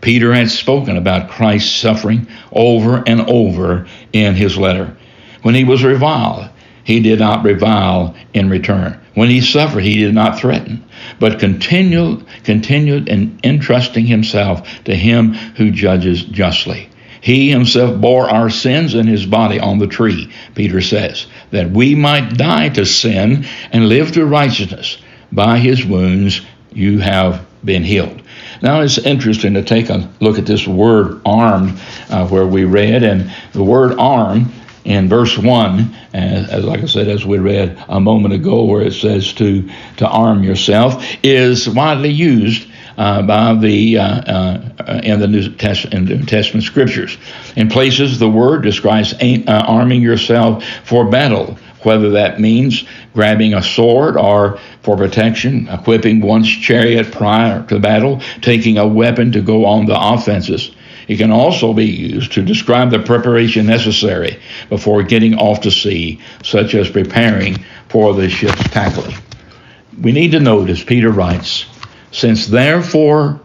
Peter 0.00 0.32
had 0.32 0.50
spoken 0.50 0.96
about 0.96 1.30
Christ's 1.30 1.76
suffering 1.76 2.26
over 2.52 3.02
and 3.06 3.20
over 3.22 3.86
in 4.12 4.34
his 4.34 4.56
letter. 4.56 4.96
When 5.42 5.54
he 5.54 5.64
was 5.64 5.84
reviled, 5.84 6.48
he 6.84 7.00
did 7.00 7.18
not 7.18 7.44
revile 7.44 8.14
in 8.34 8.50
return. 8.50 8.98
When 9.14 9.28
he 9.28 9.40
suffered, 9.40 9.82
he 9.82 9.98
did 9.98 10.14
not 10.14 10.38
threaten 10.38 10.84
but 11.18 11.38
continued, 11.38 12.24
continued 12.44 13.08
in 13.08 13.38
entrusting 13.44 14.06
himself 14.06 14.84
to 14.84 14.94
him 14.94 15.32
who 15.32 15.70
judges 15.70 16.22
justly. 16.24 16.88
He 17.20 17.50
himself 17.50 18.00
bore 18.00 18.30
our 18.30 18.48
sins 18.48 18.94
in 18.94 19.06
his 19.06 19.26
body 19.26 19.60
on 19.60 19.78
the 19.78 19.86
tree, 19.86 20.32
Peter 20.54 20.80
says, 20.80 21.26
that 21.50 21.70
we 21.70 21.94
might 21.94 22.38
die 22.38 22.70
to 22.70 22.86
sin 22.86 23.44
and 23.72 23.88
live 23.88 24.12
to 24.12 24.24
righteousness. 24.24 24.98
By 25.30 25.58
his 25.58 25.84
wounds 25.84 26.40
you 26.72 26.98
have 26.98 27.46
been 27.64 27.84
healed. 27.84 28.22
Now 28.62 28.80
it's 28.80 28.98
interesting 28.98 29.54
to 29.54 29.62
take 29.62 29.90
a 29.90 30.08
look 30.20 30.38
at 30.38 30.46
this 30.46 30.66
word 30.66 31.20
armed, 31.24 31.78
uh, 32.08 32.26
where 32.28 32.46
we 32.46 32.64
read, 32.64 33.02
and 33.02 33.32
the 33.52 33.64
word 33.64 33.98
arm 33.98 34.52
in 34.84 35.08
verse 35.08 35.36
1, 35.36 35.96
as, 36.14 36.48
as, 36.48 36.64
like 36.64 36.80
I 36.80 36.86
said, 36.86 37.08
as 37.08 37.24
we 37.24 37.38
read 37.38 37.82
a 37.88 38.00
moment 38.00 38.34
ago, 38.34 38.64
where 38.64 38.82
it 38.82 38.92
says 38.92 39.32
to, 39.34 39.68
to 39.98 40.08
arm 40.08 40.42
yourself, 40.42 41.04
is 41.22 41.68
widely 41.68 42.08
used 42.08 42.66
uh, 42.96 43.22
by 43.22 43.54
the 43.54 43.98
uh, 43.98 44.02
uh, 44.04 45.00
in 45.02 45.20
the 45.20 45.26
New 45.26 45.54
Testament, 45.54 45.94
in 45.94 46.04
the 46.06 46.16
New 46.16 46.26
Testament 46.26 46.64
scriptures. 46.64 47.16
In 47.56 47.68
places, 47.68 48.18
the 48.18 48.28
word 48.28 48.62
describes 48.62 49.14
uh, 49.14 49.42
arming 49.46 50.02
yourself 50.02 50.64
for 50.84 51.08
battle, 51.08 51.58
whether 51.82 52.10
that 52.10 52.40
means 52.40 52.84
grabbing 53.14 53.54
a 53.54 53.62
sword 53.62 54.16
or 54.16 54.58
for 54.82 54.96
protection, 54.96 55.68
equipping 55.68 56.20
one's 56.20 56.48
chariot 56.48 57.10
prior 57.12 57.64
to 57.66 57.78
battle, 57.78 58.20
taking 58.42 58.78
a 58.78 58.86
weapon 58.86 59.32
to 59.32 59.40
go 59.40 59.64
on 59.64 59.86
the 59.86 59.98
offenses. 59.98 60.70
It 61.08 61.16
can 61.16 61.32
also 61.32 61.72
be 61.72 61.86
used 61.86 62.32
to 62.32 62.42
describe 62.42 62.90
the 62.90 63.00
preparation 63.00 63.66
necessary 63.66 64.40
before 64.68 65.02
getting 65.02 65.34
off 65.34 65.62
to 65.62 65.70
sea, 65.70 66.20
such 66.44 66.74
as 66.74 66.88
preparing 66.88 67.56
for 67.88 68.14
the 68.14 68.28
ship's 68.28 68.62
tackling. 68.70 69.16
We 70.00 70.12
need 70.12 70.30
to 70.32 70.40
note, 70.40 70.70
as 70.70 70.84
Peter 70.84 71.10
writes, 71.10 71.66
since 72.12 72.46
therefore 72.46 73.40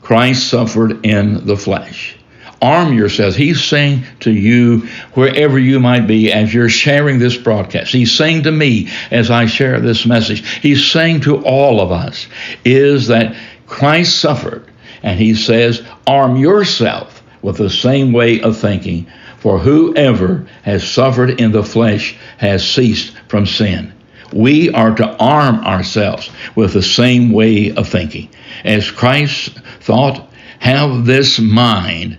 Christ 0.00 0.48
suffered 0.48 1.04
in 1.04 1.44
the 1.44 1.56
flesh. 1.56 2.17
Arm 2.60 2.92
yourselves. 2.92 3.36
He's 3.36 3.62
saying 3.62 4.04
to 4.20 4.32
you, 4.32 4.88
wherever 5.14 5.58
you 5.58 5.78
might 5.78 6.06
be, 6.06 6.32
as 6.32 6.52
you're 6.52 6.68
sharing 6.68 7.18
this 7.18 7.36
broadcast. 7.36 7.92
He's 7.92 8.12
saying 8.12 8.42
to 8.44 8.52
me 8.52 8.90
as 9.10 9.30
I 9.30 9.46
share 9.46 9.80
this 9.80 10.06
message. 10.06 10.46
He's 10.60 10.90
saying 10.90 11.20
to 11.20 11.44
all 11.44 11.80
of 11.80 11.92
us, 11.92 12.26
is 12.64 13.06
that 13.08 13.36
Christ 13.66 14.18
suffered 14.18 14.66
and 15.02 15.18
he 15.18 15.34
says, 15.34 15.82
arm 16.06 16.36
yourself 16.36 17.22
with 17.42 17.58
the 17.58 17.70
same 17.70 18.12
way 18.12 18.40
of 18.40 18.58
thinking, 18.58 19.06
for 19.38 19.58
whoever 19.58 20.48
has 20.62 20.88
suffered 20.88 21.40
in 21.40 21.52
the 21.52 21.62
flesh 21.62 22.16
has 22.38 22.68
ceased 22.68 23.16
from 23.28 23.46
sin. 23.46 23.92
We 24.32 24.70
are 24.70 24.94
to 24.96 25.16
arm 25.18 25.64
ourselves 25.64 26.30
with 26.56 26.72
the 26.72 26.82
same 26.82 27.30
way 27.30 27.72
of 27.72 27.88
thinking. 27.88 28.28
As 28.64 28.90
Christ 28.90 29.58
thought, 29.80 30.28
have 30.58 31.06
this 31.06 31.38
mind 31.38 32.18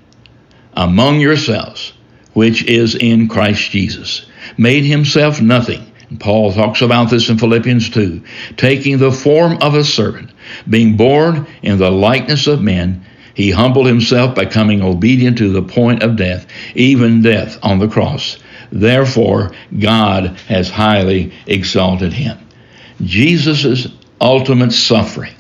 among 0.80 1.20
yourselves, 1.20 1.92
which 2.34 2.64
is 2.64 2.96
in 2.96 3.28
Christ 3.28 3.70
Jesus, 3.70 4.26
made 4.58 4.86
himself 4.86 5.42
nothing. 5.42 5.86
Paul 6.20 6.54
talks 6.54 6.82
about 6.82 7.10
this 7.10 7.30
in 7.30 7.38
Philippians 7.38 7.90
2, 7.90 8.24
taking 8.56 8.98
the 8.98 9.12
form 9.12 9.58
of 9.62 9.76
a 9.76 9.84
servant 9.84 10.32
being 10.70 10.96
born 10.96 11.48
in 11.62 11.78
the 11.78 11.92
likeness 11.92 12.48
of 12.48 12.62
men, 12.62 13.06
he 13.34 13.52
humbled 13.52 13.88
himself 13.88 14.36
by 14.36 14.46
coming 14.46 14.82
obedient 14.82 15.38
to 15.40 15.52
the 15.52 15.62
point 15.62 16.02
of 16.02 16.16
death, 16.16 16.48
even 16.76 17.22
death 17.22 17.60
on 17.62 17.80
the 17.80 17.88
cross. 17.88 18.38
Therefore, 18.72 19.52
God 19.78 20.38
has 20.48 20.70
highly 20.70 21.34
exalted 21.46 22.14
him. 22.14 22.38
Jesus' 23.02 23.88
ultimate 24.22 24.72
suffering 24.72 25.36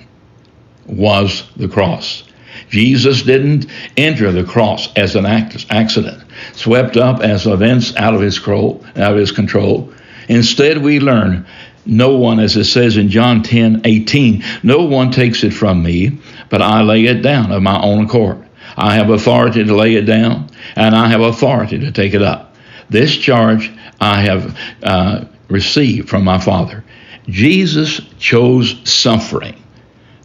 was 0.85 1.49
the 1.55 1.67
cross. 1.69 2.23
Jesus 2.69 3.23
didn't 3.23 3.65
enter 3.97 4.31
the 4.31 4.43
cross 4.43 4.93
as 4.95 5.15
an 5.15 5.25
accident, 5.25 6.23
swept 6.53 6.97
up 6.97 7.21
as 7.21 7.47
events 7.47 7.95
out 7.95 8.13
of 8.13 8.21
his 8.21 8.37
control. 8.37 8.83
Out 8.95 9.13
of 9.13 9.17
his 9.17 9.31
control. 9.31 9.93
Instead, 10.27 10.77
we 10.77 10.99
learn 10.99 11.45
no 11.85 12.15
one, 12.15 12.39
as 12.39 12.55
it 12.55 12.65
says 12.65 12.97
in 12.97 13.09
John 13.09 13.41
10 13.41 13.81
18, 13.83 14.43
no 14.63 14.83
one 14.83 15.11
takes 15.11 15.43
it 15.43 15.51
from 15.51 15.81
me, 15.81 16.19
but 16.49 16.61
I 16.61 16.83
lay 16.83 17.05
it 17.05 17.21
down 17.21 17.51
of 17.51 17.63
my 17.63 17.81
own 17.81 18.05
accord. 18.05 18.45
I 18.77 18.95
have 18.95 19.09
authority 19.09 19.63
to 19.63 19.75
lay 19.75 19.95
it 19.95 20.03
down, 20.03 20.49
and 20.75 20.95
I 20.95 21.07
have 21.07 21.21
authority 21.21 21.79
to 21.79 21.91
take 21.91 22.13
it 22.13 22.21
up. 22.21 22.55
This 22.89 23.15
charge 23.15 23.71
I 23.99 24.21
have 24.21 24.57
uh, 24.83 25.25
received 25.47 26.09
from 26.09 26.23
my 26.23 26.39
Father. 26.39 26.83
Jesus 27.27 28.01
chose 28.19 28.79
suffering 28.89 29.61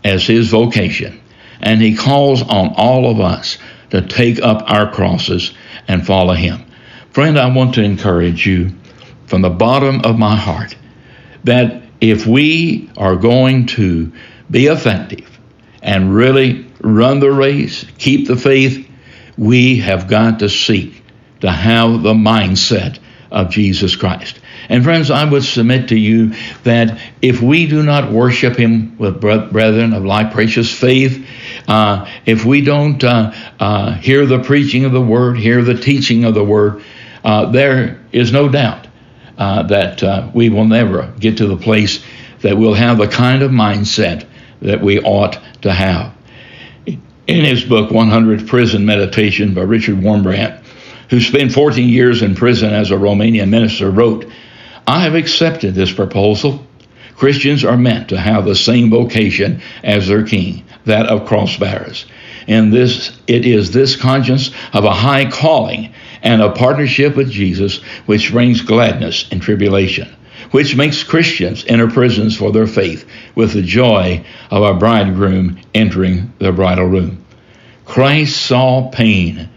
as 0.04 0.26
his 0.26 0.48
vocation, 0.50 1.20
and 1.64 1.80
he 1.80 1.96
calls 1.96 2.42
on 2.42 2.74
all 2.76 3.10
of 3.10 3.20
us 3.20 3.58
to 3.90 4.02
take 4.02 4.40
up 4.40 4.70
our 4.70 4.92
crosses 4.92 5.52
and 5.88 6.06
follow 6.06 6.34
him. 6.34 6.64
Friend, 7.10 7.38
I 7.38 7.48
want 7.54 7.74
to 7.74 7.82
encourage 7.82 8.46
you 8.46 8.70
from 9.26 9.40
the 9.42 9.50
bottom 9.50 10.02
of 10.02 10.18
my 10.18 10.36
heart 10.36 10.76
that 11.44 11.82
if 12.00 12.26
we 12.26 12.90
are 12.98 13.16
going 13.16 13.66
to 13.66 14.12
be 14.50 14.66
effective 14.66 15.38
and 15.82 16.14
really 16.14 16.70
run 16.80 17.20
the 17.20 17.32
race, 17.32 17.84
keep 17.98 18.28
the 18.28 18.36
faith, 18.36 18.86
we 19.38 19.78
have 19.78 20.06
got 20.06 20.40
to 20.40 20.48
seek 20.50 21.02
to 21.40 21.50
have 21.50 22.02
the 22.02 22.12
mindset 22.12 22.98
of 23.30 23.50
Jesus 23.50 23.96
Christ. 23.96 24.38
And 24.68 24.82
friends, 24.84 25.10
I 25.10 25.24
would 25.24 25.44
submit 25.44 25.88
to 25.88 25.98
you 25.98 26.34
that 26.62 26.98
if 27.20 27.42
we 27.42 27.66
do 27.66 27.82
not 27.82 28.10
worship 28.10 28.56
Him 28.56 28.96
with 28.98 29.20
brethren 29.20 29.92
of 29.92 30.04
like 30.04 30.32
precious 30.32 30.72
faith, 30.72 31.26
uh, 31.68 32.10
if 32.26 32.44
we 32.44 32.62
don't 32.62 33.02
uh, 33.02 33.32
uh, 33.60 33.94
hear 33.94 34.26
the 34.26 34.40
preaching 34.40 34.84
of 34.84 34.92
the 34.92 35.00
Word, 35.00 35.38
hear 35.38 35.62
the 35.62 35.74
teaching 35.74 36.24
of 36.24 36.34
the 36.34 36.44
Word, 36.44 36.82
uh, 37.24 37.50
there 37.50 38.00
is 38.12 38.32
no 38.32 38.48
doubt 38.48 38.86
uh, 39.38 39.62
that 39.64 40.02
uh, 40.02 40.30
we 40.34 40.48
will 40.48 40.66
never 40.66 41.12
get 41.18 41.38
to 41.38 41.46
the 41.46 41.56
place 41.56 42.04
that 42.40 42.56
we'll 42.56 42.74
have 42.74 42.98
the 42.98 43.08
kind 43.08 43.42
of 43.42 43.50
mindset 43.50 44.26
that 44.60 44.80
we 44.80 45.00
ought 45.00 45.38
to 45.62 45.72
have. 45.72 46.14
In 46.86 47.44
his 47.44 47.64
book, 47.64 47.90
100 47.90 48.46
Prison 48.46 48.84
Meditation 48.84 49.54
by 49.54 49.62
Richard 49.62 49.96
Wurmbrand, 49.96 50.62
who 51.08 51.20
spent 51.20 51.52
14 51.52 51.88
years 51.88 52.22
in 52.22 52.34
prison 52.34 52.72
as 52.72 52.90
a 52.90 52.94
Romanian 52.94 53.48
minister, 53.48 53.90
wrote, 53.90 54.26
I 54.86 55.00
have 55.00 55.14
accepted 55.14 55.74
this 55.74 55.92
proposal. 55.92 56.64
Christians 57.16 57.64
are 57.64 57.76
meant 57.76 58.08
to 58.08 58.18
have 58.18 58.44
the 58.44 58.56
same 58.56 58.90
vocation 58.90 59.62
as 59.82 60.08
their 60.08 60.24
king, 60.24 60.64
that 60.84 61.06
of 61.06 61.26
cross 61.26 61.56
bearers. 61.56 62.06
And 62.46 62.72
this 62.72 63.18
it 63.26 63.46
is 63.46 63.70
this 63.70 63.96
conscience 63.96 64.50
of 64.72 64.84
a 64.84 64.92
high 64.92 65.30
calling 65.30 65.94
and 66.22 66.42
a 66.42 66.50
partnership 66.50 67.16
with 67.16 67.30
Jesus 67.30 67.78
which 68.06 68.32
brings 68.32 68.60
gladness 68.60 69.28
in 69.30 69.40
tribulation, 69.40 70.14
which 70.50 70.76
makes 70.76 71.02
Christians 71.02 71.64
enter 71.66 71.88
prisons 71.88 72.36
for 72.36 72.52
their 72.52 72.66
faith 72.66 73.06
with 73.34 73.52
the 73.52 73.62
joy 73.62 74.24
of 74.50 74.62
a 74.62 74.74
bridegroom 74.74 75.60
entering 75.72 76.32
the 76.38 76.52
bridal 76.52 76.86
room. 76.86 77.24
Christ 77.86 78.36
saw 78.44 78.90
pain 78.90 79.48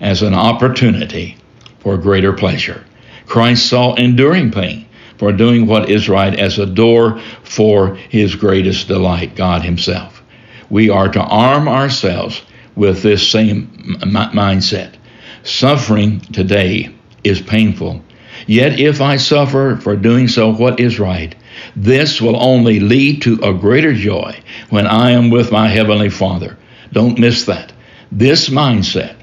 as 0.00 0.22
an 0.22 0.34
opportunity 0.34 1.36
for 1.80 1.96
greater 1.96 2.32
pleasure. 2.32 2.84
Christ 3.26 3.66
saw 3.68 3.94
enduring 3.94 4.50
pain 4.52 4.86
for 5.18 5.32
doing 5.32 5.66
what 5.66 5.90
is 5.90 6.08
right 6.08 6.38
as 6.38 6.58
a 6.58 6.66
door 6.66 7.20
for 7.42 7.96
his 7.96 8.34
greatest 8.34 8.88
delight, 8.88 9.34
God 9.34 9.62
himself. 9.62 10.22
We 10.68 10.90
are 10.90 11.08
to 11.08 11.20
arm 11.20 11.68
ourselves 11.68 12.42
with 12.74 13.02
this 13.02 13.28
same 13.28 13.98
m- 14.02 14.12
mindset. 14.12 14.94
Suffering 15.42 16.20
today 16.20 16.94
is 17.24 17.40
painful. 17.40 18.02
Yet 18.46 18.78
if 18.78 19.00
I 19.00 19.16
suffer 19.16 19.78
for 19.80 19.96
doing 19.96 20.28
so 20.28 20.52
what 20.52 20.78
is 20.78 21.00
right, 21.00 21.34
this 21.74 22.20
will 22.20 22.42
only 22.42 22.80
lead 22.80 23.22
to 23.22 23.40
a 23.42 23.54
greater 23.54 23.94
joy 23.94 24.38
when 24.70 24.86
I 24.86 25.12
am 25.12 25.30
with 25.30 25.50
my 25.50 25.68
Heavenly 25.68 26.10
Father. 26.10 26.56
Don't 26.92 27.18
miss 27.18 27.44
that. 27.44 27.72
This 28.12 28.48
mindset 28.48 29.16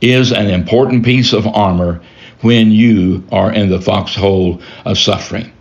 is 0.00 0.32
an 0.32 0.48
important 0.48 1.04
piece 1.04 1.32
of 1.32 1.46
armor 1.46 2.00
when 2.42 2.70
you 2.70 3.24
are 3.30 3.52
in 3.52 3.68
the 3.68 3.80
foxhole 3.80 4.60
of 4.84 4.98
suffering. 4.98 5.52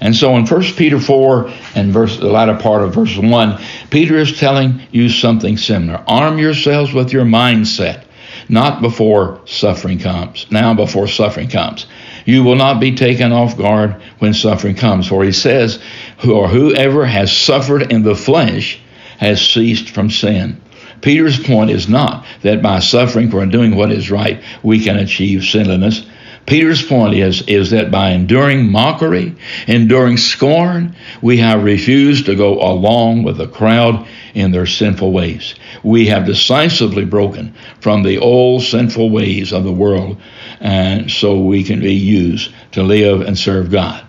And 0.00 0.16
so 0.16 0.36
in 0.36 0.46
1 0.46 0.62
Peter 0.76 0.98
4 0.98 1.48
and 1.76 1.92
verse 1.92 2.18
the 2.18 2.26
latter 2.26 2.56
part 2.56 2.82
of 2.82 2.94
verse 2.94 3.16
1, 3.16 3.62
Peter 3.88 4.16
is 4.16 4.36
telling 4.36 4.82
you 4.90 5.08
something 5.08 5.56
similar. 5.56 6.02
Arm 6.08 6.38
yourselves 6.38 6.92
with 6.92 7.12
your 7.12 7.24
mindset, 7.24 8.02
not 8.48 8.82
before 8.82 9.40
suffering 9.44 10.00
comes. 10.00 10.46
Now 10.50 10.74
before 10.74 11.06
suffering 11.06 11.48
comes. 11.48 11.86
You 12.24 12.42
will 12.42 12.56
not 12.56 12.80
be 12.80 12.96
taken 12.96 13.30
off 13.30 13.56
guard 13.56 14.02
when 14.18 14.34
suffering 14.34 14.74
comes. 14.74 15.06
For 15.06 15.22
he 15.22 15.30
says, 15.30 15.80
or 16.28 16.48
whoever 16.48 17.06
has 17.06 17.30
suffered 17.30 17.92
in 17.92 18.02
the 18.02 18.16
flesh 18.16 18.80
has 19.18 19.40
ceased 19.40 19.90
from 19.90 20.10
sin. 20.10 20.60
Peter's 21.00 21.38
point 21.38 21.70
is 21.70 21.88
not 21.88 22.24
that 22.42 22.60
by 22.62 22.80
suffering 22.80 23.30
for 23.30 23.46
doing 23.46 23.76
what 23.76 23.92
is 23.92 24.10
right, 24.10 24.42
we 24.64 24.82
can 24.82 24.96
achieve 24.96 25.44
sinlessness. 25.44 26.06
Peter's 26.46 26.82
point 26.84 27.14
is, 27.14 27.42
is 27.42 27.70
that 27.70 27.90
by 27.90 28.10
enduring 28.10 28.70
mockery, 28.70 29.34
enduring 29.66 30.16
scorn, 30.16 30.96
we 31.20 31.38
have 31.38 31.62
refused 31.62 32.26
to 32.26 32.34
go 32.34 32.60
along 32.60 33.22
with 33.22 33.36
the 33.36 33.46
crowd 33.46 34.06
in 34.34 34.50
their 34.50 34.66
sinful 34.66 35.12
ways. 35.12 35.54
We 35.82 36.06
have 36.06 36.26
decisively 36.26 37.04
broken 37.04 37.54
from 37.80 38.02
the 38.02 38.18
old 38.18 38.62
sinful 38.62 39.10
ways 39.10 39.52
of 39.52 39.64
the 39.64 39.72
world, 39.72 40.20
and 40.60 41.10
so 41.10 41.40
we 41.40 41.62
can 41.62 41.80
be 41.80 41.94
used 41.94 42.52
to 42.72 42.82
live 42.82 43.20
and 43.20 43.38
serve 43.38 43.70
God. 43.70 44.04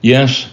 Yes, 0.00 0.48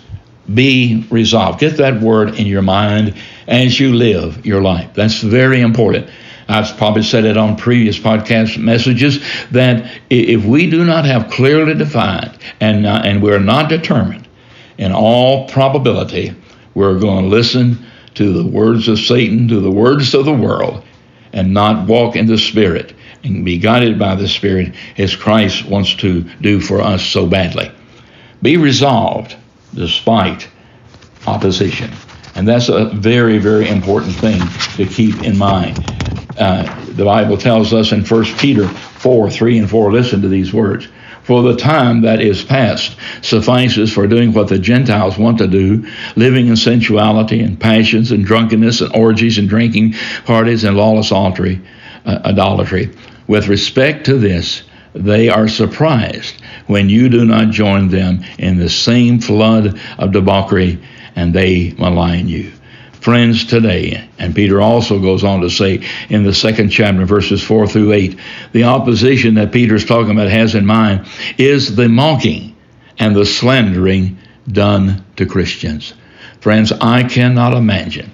be 0.51 1.05
resolved. 1.09 1.59
Get 1.59 1.77
that 1.77 2.01
word 2.01 2.35
in 2.35 2.47
your 2.47 2.61
mind 2.61 3.15
as 3.47 3.79
you 3.79 3.93
live 3.93 4.45
your 4.45 4.61
life. 4.61 4.91
That's 4.93 5.21
very 5.21 5.61
important. 5.61 6.09
I've 6.47 6.77
probably 6.77 7.03
said 7.03 7.25
it 7.25 7.37
on 7.37 7.55
previous 7.55 7.97
podcast 7.97 8.57
messages 8.57 9.23
that 9.51 9.91
if 10.09 10.45
we 10.45 10.69
do 10.69 10.85
not 10.85 11.05
have 11.05 11.31
clearly 11.31 11.73
defined 11.73 12.37
and 12.59 12.85
uh, 12.85 13.01
and 13.03 13.21
we're 13.21 13.39
not 13.39 13.69
determined, 13.69 14.27
in 14.77 14.91
all 14.91 15.47
probability, 15.49 16.35
we're 16.73 16.99
going 16.99 17.23
to 17.23 17.29
listen 17.29 17.85
to 18.15 18.31
the 18.31 18.47
words 18.47 18.87
of 18.87 18.99
Satan, 18.99 19.47
to 19.47 19.59
the 19.59 19.71
words 19.71 20.13
of 20.13 20.25
the 20.25 20.33
world, 20.33 20.83
and 21.33 21.53
not 21.53 21.87
walk 21.87 22.15
in 22.15 22.27
the 22.27 22.37
Spirit 22.37 22.93
and 23.23 23.43
be 23.43 23.57
guided 23.57 23.97
by 23.97 24.15
the 24.15 24.27
Spirit 24.27 24.73
as 24.97 25.15
Christ 25.15 25.65
wants 25.65 25.95
to 25.95 26.21
do 26.41 26.59
for 26.61 26.81
us 26.81 27.03
so 27.03 27.25
badly. 27.25 27.71
Be 28.41 28.57
resolved 28.57 29.35
despite 29.73 30.47
opposition. 31.25 31.91
And 32.35 32.47
that's 32.47 32.69
a 32.69 32.85
very, 32.93 33.37
very 33.37 33.67
important 33.69 34.13
thing 34.13 34.41
to 34.75 34.85
keep 34.85 35.23
in 35.23 35.37
mind. 35.37 35.79
Uh, 36.37 36.63
the 36.91 37.05
Bible 37.05 37.37
tells 37.37 37.73
us 37.73 37.93
in 37.93 38.03
1 38.03 38.25
Peter 38.37 38.67
4 38.67 39.29
3 39.29 39.59
and 39.59 39.69
4, 39.69 39.91
listen 39.91 40.21
to 40.21 40.27
these 40.27 40.53
words. 40.53 40.87
For 41.23 41.41
the 41.41 41.55
time 41.55 42.01
that 42.01 42.21
is 42.21 42.43
past 42.43 42.97
suffices 43.21 43.91
for 43.91 44.05
doing 44.05 44.31
what 44.33 44.47
the 44.47 44.59
Gentiles 44.59 45.17
want 45.17 45.39
to 45.39 45.47
do, 45.47 45.87
living 46.15 46.47
in 46.47 46.55
sensuality 46.55 47.39
and 47.39 47.59
passions 47.59 48.11
and 48.11 48.23
drunkenness 48.23 48.81
and 48.81 48.95
orgies 48.95 49.39
and 49.39 49.49
drinking 49.49 49.95
parties 50.25 50.63
and 50.63 50.77
lawless 50.77 51.11
idolatry. 51.11 51.61
Uh, 52.05 52.19
idolatry. 52.25 52.91
With 53.25 53.47
respect 53.47 54.05
to 54.05 54.19
this, 54.19 54.61
they 54.93 55.29
are 55.29 55.47
surprised 55.47 56.39
when 56.67 56.89
you 56.89 57.09
do 57.09 57.25
not 57.25 57.49
join 57.49 57.89
them 57.89 58.23
in 58.37 58.57
the 58.57 58.69
same 58.69 59.19
flood 59.19 59.79
of 59.97 60.11
debauchery 60.11 60.79
and 61.15 61.33
they 61.33 61.71
malign 61.77 62.27
you. 62.27 62.51
Friends, 62.93 63.45
today, 63.45 64.09
and 64.17 64.33
Peter 64.33 64.59
also 64.59 64.99
goes 64.99 65.23
on 65.23 65.41
to 65.41 65.49
say 65.49 65.87
in 66.09 66.23
the 66.23 66.33
second 66.33 66.69
chapter, 66.69 67.05
verses 67.05 67.43
4 67.43 67.67
through 67.67 67.93
8, 67.93 68.19
the 68.51 68.63
opposition 68.63 69.35
that 69.35 69.51
Peter's 69.51 69.85
talking 69.85 70.11
about 70.11 70.29
has 70.29 70.55
in 70.55 70.65
mind 70.65 71.05
is 71.37 71.75
the 71.75 71.87
mocking 71.87 72.55
and 72.97 73.15
the 73.15 73.25
slandering 73.25 74.17
done 74.51 75.05
to 75.17 75.25
Christians. 75.27 75.93
Friends, 76.41 76.71
I 76.71 77.03
cannot 77.03 77.53
imagine 77.53 78.11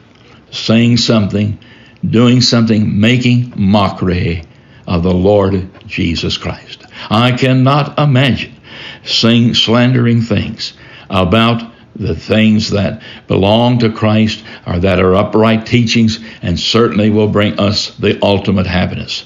saying 0.51 0.97
something, 0.97 1.57
doing 2.05 2.41
something, 2.41 2.99
making 2.99 3.53
mockery 3.55 4.43
of 4.87 5.03
the 5.03 5.13
Lord 5.13 5.69
Jesus 5.87 6.37
Christ. 6.37 6.83
I 7.09 7.31
cannot 7.31 7.97
imagine 7.97 8.55
saying 9.03 9.53
slandering 9.53 10.21
things 10.21 10.73
about 11.09 11.70
the 12.01 12.15
things 12.15 12.71
that 12.71 13.01
belong 13.27 13.79
to 13.79 13.91
Christ 13.91 14.43
or 14.65 14.79
that 14.79 14.99
are 14.99 15.15
upright 15.15 15.65
teachings 15.65 16.19
and 16.41 16.59
certainly 16.59 17.09
will 17.09 17.27
bring 17.27 17.59
us 17.59 17.95
the 17.97 18.19
ultimate 18.23 18.65
happiness. 18.65 19.25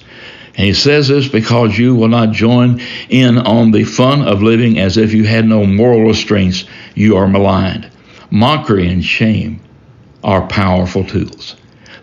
And 0.58 0.66
he 0.66 0.74
says 0.74 1.08
this 1.08 1.28
because 1.28 1.78
you 1.78 1.96
will 1.96 2.08
not 2.08 2.32
join 2.32 2.82
in 3.10 3.38
on 3.38 3.72
the 3.72 3.84
fun 3.84 4.22
of 4.22 4.42
living 4.42 4.80
as 4.80 4.98
if 4.98 5.14
you 5.14 5.26
had 5.26 5.46
no 5.46 5.66
moral 5.66 6.04
restraints. 6.06 6.66
You 6.94 7.18
are 7.18 7.28
maligned. 7.28 7.90
Mockery 8.30 8.90
and 8.90 9.04
shame 9.04 9.60
are 10.24 10.48
powerful 10.48 11.04
tools. 11.04 11.56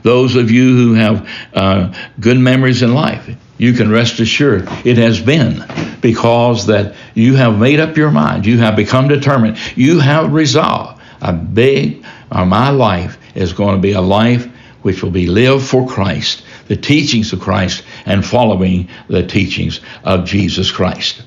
Those 0.03 0.37
of 0.37 0.51
you 0.51 0.77
who 0.77 0.95
have 0.95 1.29
uh, 1.55 1.93
good 2.21 2.39
memories 2.39 2.83
in 2.83 2.95
life, 2.95 3.31
you 3.59 3.73
can 3.73 3.91
rest 3.91 4.21
assured 4.21 4.69
it 4.85 4.99
has 4.99 5.21
been 5.21 5.65
because 6.03 6.67
that 6.67 6.95
you 7.15 7.35
have 7.37 7.59
made 7.59 7.81
up 7.81 7.97
your 7.97 8.11
mind, 8.11 8.45
you 8.45 8.59
have 8.59 8.77
become 8.77 9.09
determined, 9.09 9.57
you 9.75 9.99
have 10.01 10.33
resolved. 10.33 11.01
A 11.23 11.33
big, 11.33 12.05
or 12.31 12.45
my 12.45 12.71
life 12.71 13.17
is 13.35 13.53
going 13.53 13.77
to 13.77 13.81
be 13.81 13.93
a 13.93 14.01
life 14.01 14.47
which 14.83 15.03
will 15.03 15.13
be 15.13 15.29
lived 15.29 15.65
for 15.65 15.89
Christ, 15.89 16.43
the 16.67 16.77
teachings 16.77 17.33
of 17.33 17.41
Christ, 17.41 17.85
and 18.05 18.27
following 18.27 18.89
the 19.09 19.25
teachings 19.25 19.81
of 20.03 20.25
Jesus 20.25 20.73
Christ. 20.73 21.23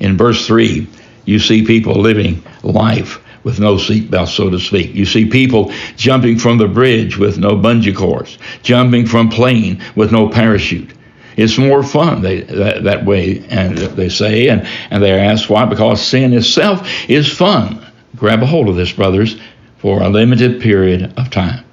In 0.00 0.16
verse 0.16 0.46
3, 0.46 0.88
you 1.24 1.38
see 1.38 1.64
people 1.64 1.94
living 1.94 2.42
life 2.64 3.20
with 3.44 3.60
no 3.60 3.76
seatbelt, 3.76 4.28
so 4.28 4.50
to 4.50 4.58
speak. 4.58 4.94
You 4.94 5.04
see 5.04 5.26
people 5.26 5.72
jumping 5.96 6.38
from 6.38 6.58
the 6.58 6.68
bridge 6.68 7.16
with 7.16 7.38
no 7.38 7.50
bungee 7.50 7.94
cords, 7.94 8.38
jumping 8.62 9.06
from 9.06 9.28
plane 9.28 9.82
with 9.94 10.10
no 10.10 10.28
parachute. 10.28 10.92
It's 11.36 11.58
more 11.58 11.82
fun 11.82 12.22
they, 12.22 12.42
that, 12.42 12.84
that 12.84 13.04
way, 13.04 13.44
and 13.48 13.76
they 13.76 14.08
say, 14.08 14.48
and, 14.48 14.66
and 14.90 15.02
they're 15.02 15.18
asked 15.18 15.48
why, 15.48 15.64
because 15.64 16.02
sin 16.02 16.32
itself 16.32 16.88
is 17.08 17.32
fun. 17.32 17.84
Grab 18.16 18.42
a 18.42 18.46
hold 18.46 18.68
of 18.68 18.76
this, 18.76 18.92
brothers, 18.92 19.40
for 19.78 20.02
a 20.02 20.08
limited 20.08 20.60
period 20.60 21.14
of 21.16 21.30
time. 21.30 21.64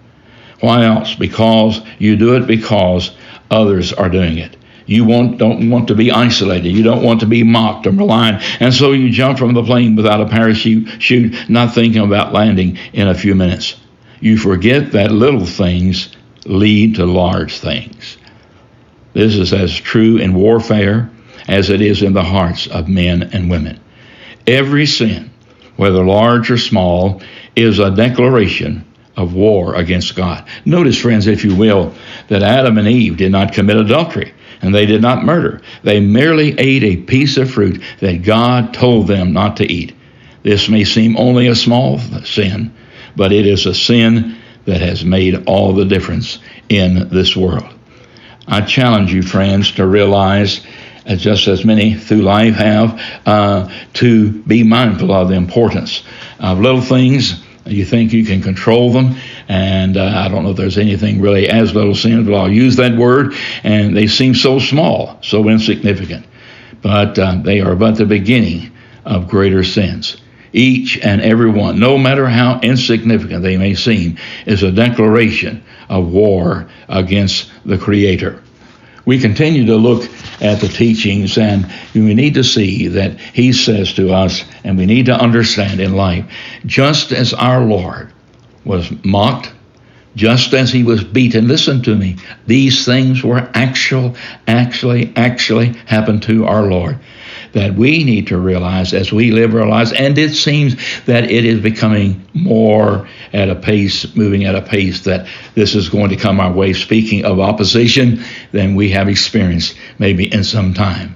Why 0.62 0.86
else? 0.86 1.16
Because 1.16 1.82
you 2.00 2.16
do 2.16 2.36
it 2.36 2.48
because 2.48 3.12
others 3.52 3.94
are 3.94 4.10
doing 4.10 4.38
it. 4.38 4.58
You 4.86 5.06
want, 5.06 5.38
don't 5.38 5.70
want 5.70 5.88
to 5.90 5.96
be 5.96 6.12
isolated. 6.12 6.70
You 6.70 6.82
don't 6.82 7.04
want 7.04 7.20
to 7.20 7.28
be 7.28 7.44
mocked 7.44 7.86
or 7.86 7.92
maligned. 7.92 8.42
And 8.60 8.74
so 8.74 8.92
you 8.92 9.12
jump 9.12 9.38
from 9.38 9.54
the 9.54 9.64
plane 9.64 9.96
without 9.96 10.20
a 10.20 10.26
parachute, 10.26 11.02
shoot, 11.02 11.48
not 11.48 11.76
thinking 11.76 12.02
about 12.02 12.34
landing 12.34 12.78
in 12.92 13.08
a 13.08 13.14
few 13.14 13.36
minutes. 13.36 13.76
You 14.20 14.38
forget 14.38 14.92
that 14.94 15.12
little 15.12 15.46
things 15.46 16.16
lead 16.46 16.96
to 16.96 17.06
large 17.06 17.60
things. 17.60 18.18
This 19.20 19.36
is 19.36 19.52
as 19.52 19.78
true 19.78 20.16
in 20.16 20.34
warfare 20.34 21.12
as 21.50 21.70
it 21.70 21.82
is 21.82 22.04
in 22.04 22.14
the 22.14 22.24
hearts 22.24 22.68
of 22.68 22.88
men 22.88 23.24
and 23.34 23.50
women. 23.50 23.78
Every 24.48 24.86
sin, 24.86 25.30
whether 25.76 26.06
large 26.06 26.50
or 26.50 26.58
small, 26.58 27.22
is 27.54 27.80
a 27.80 27.94
declaration 27.94 28.86
of 29.18 29.34
war 29.34 29.76
against 29.76 30.16
God. 30.16 30.48
Notice, 30.64 30.98
friends, 30.98 31.28
if 31.28 31.44
you 31.44 31.54
will, 31.54 31.94
that 32.30 32.44
Adam 32.44 32.78
and 32.78 32.88
Eve 32.88 33.18
did 33.18 33.34
not 33.34 33.52
commit 33.52 33.76
adultery 33.76 34.34
and 34.62 34.74
they 34.74 34.86
did 34.86 35.02
not 35.02 35.26
murder. 35.26 35.60
They 35.84 36.00
merely 36.00 36.58
ate 36.58 36.86
a 36.86 36.96
piece 36.96 37.36
of 37.36 37.52
fruit 37.52 37.84
that 38.00 38.24
God 38.24 38.74
told 38.74 39.08
them 39.08 39.34
not 39.34 39.58
to 39.58 39.70
eat. 39.70 39.94
This 40.44 40.70
may 40.70 40.86
seem 40.86 41.18
only 41.18 41.48
a 41.48 41.56
small 41.56 42.00
sin, 42.24 42.74
but 43.18 43.34
it 43.34 43.46
is 43.46 43.66
a 43.66 43.76
sin 43.76 44.38
that 44.64 44.80
has 44.80 45.04
made 45.04 45.44
all 45.46 45.74
the 45.74 45.84
difference 45.84 46.40
in 46.70 47.10
this 47.10 47.36
world. 47.36 47.74
I 48.50 48.62
challenge 48.62 49.14
you, 49.14 49.22
friends, 49.22 49.74
to 49.74 49.86
realize, 49.86 50.66
as 51.06 51.22
just 51.22 51.48
as 51.48 51.64
many 51.64 51.94
through 51.94 52.24
life 52.24 52.56
have, 52.56 53.00
uh, 53.28 53.70
to 53.94 54.32
be 54.32 54.64
mindful 54.64 55.12
of 55.12 55.30
the 55.30 55.36
importance 55.36 56.02
of 56.40 56.60
little 56.60 56.82
things. 56.82 57.44
You 57.68 57.86
think 57.86 58.12
you 58.12 58.26
can 58.26 58.42
control 58.42 58.92
them, 58.92 59.16
and 59.48 59.98
uh, 59.98 60.04
I 60.04 60.30
don't 60.30 60.44
know 60.44 60.50
if 60.50 60.58
there's 60.58 60.80
anything 60.80 61.22
really 61.22 61.48
as 61.48 61.76
little 61.76 61.94
sins, 61.94 62.28
but 62.28 62.34
I'll 62.34 62.52
use 62.52 62.76
that 62.78 62.98
word, 62.98 63.36
and 63.64 63.96
they 63.96 64.08
seem 64.08 64.34
so 64.34 64.58
small, 64.58 65.20
so 65.22 65.48
insignificant. 65.48 66.26
But 66.82 67.20
uh, 67.20 67.36
they 67.44 67.62
are 67.62 67.76
but 67.76 67.98
the 67.98 68.06
beginning 68.08 68.72
of 69.06 69.28
greater 69.28 69.64
sins. 69.64 70.18
Each 70.54 70.98
and 70.98 71.22
every 71.22 71.52
one, 71.52 71.80
no 71.80 72.00
matter 72.00 72.28
how 72.28 72.60
insignificant 72.62 73.44
they 73.44 73.58
may 73.58 73.76
seem, 73.76 74.18
is 74.48 74.64
a 74.64 74.72
declaration 74.72 75.64
of 75.90 76.08
war 76.08 76.70
against 76.88 77.52
the 77.66 77.78
Creator. 77.78 78.42
We 79.06 79.20
continue 79.20 79.66
to 79.66 79.76
look 79.76 80.10
at 80.42 80.62
the 80.62 80.68
teachings, 80.68 81.38
and 81.38 81.72
we 81.96 82.14
need 82.14 82.36
to 82.36 82.44
see 82.44 82.88
that 82.90 83.20
He 83.20 83.54
says 83.54 83.94
to 83.94 84.14
us, 84.14 84.44
and 84.64 84.78
we 84.78 84.86
need 84.86 85.08
to 85.08 85.20
understand 85.20 85.80
in 85.80 85.96
life, 85.96 86.26
just 86.66 87.12
as 87.12 87.34
our 87.34 87.62
Lord 87.62 88.14
was 88.66 88.92
mocked, 89.04 89.52
just 90.16 90.54
as 90.54 90.72
he 90.72 90.84
was 90.84 91.04
beaten. 91.04 91.48
Listen 91.48 91.82
to 91.84 91.96
me. 91.96 92.18
These 92.46 92.86
things 92.86 93.24
were 93.24 93.50
actual, 93.54 94.16
actually, 94.48 95.14
actually 95.16 95.74
happened 95.86 96.24
to 96.24 96.46
our 96.46 96.64
Lord 96.64 97.00
that 97.54 97.74
we 97.74 98.04
need 98.04 98.28
to 98.28 98.38
realize 98.38 98.94
as 98.94 99.12
we 99.12 99.32
live 99.32 99.56
our 99.56 99.68
lives. 99.68 99.92
And 99.94 100.18
it 100.18 100.36
seems 100.36 100.76
that 101.06 101.26
it 101.26 101.46
is 101.46 101.60
becoming 101.60 102.26
more 102.34 103.08
at 103.34 103.50
a 103.50 103.56
pace, 103.56 104.16
moving 104.16 104.46
at 104.46 104.56
a 104.56 104.62
pace 104.62 105.04
that 105.06 105.28
this 105.56 105.76
is 105.76 105.90
going 105.90 106.10
to 106.10 106.16
come 106.16 106.40
our 106.40 106.52
way. 106.52 106.74
Speaking 106.74 107.26
of 107.26 107.40
opposition, 107.40 108.24
than 108.52 108.76
we 108.76 108.90
have 108.90 109.10
experienced 109.10 109.78
maybe 109.98 110.32
in 110.32 110.44
some 110.44 110.74
time. 110.74 111.16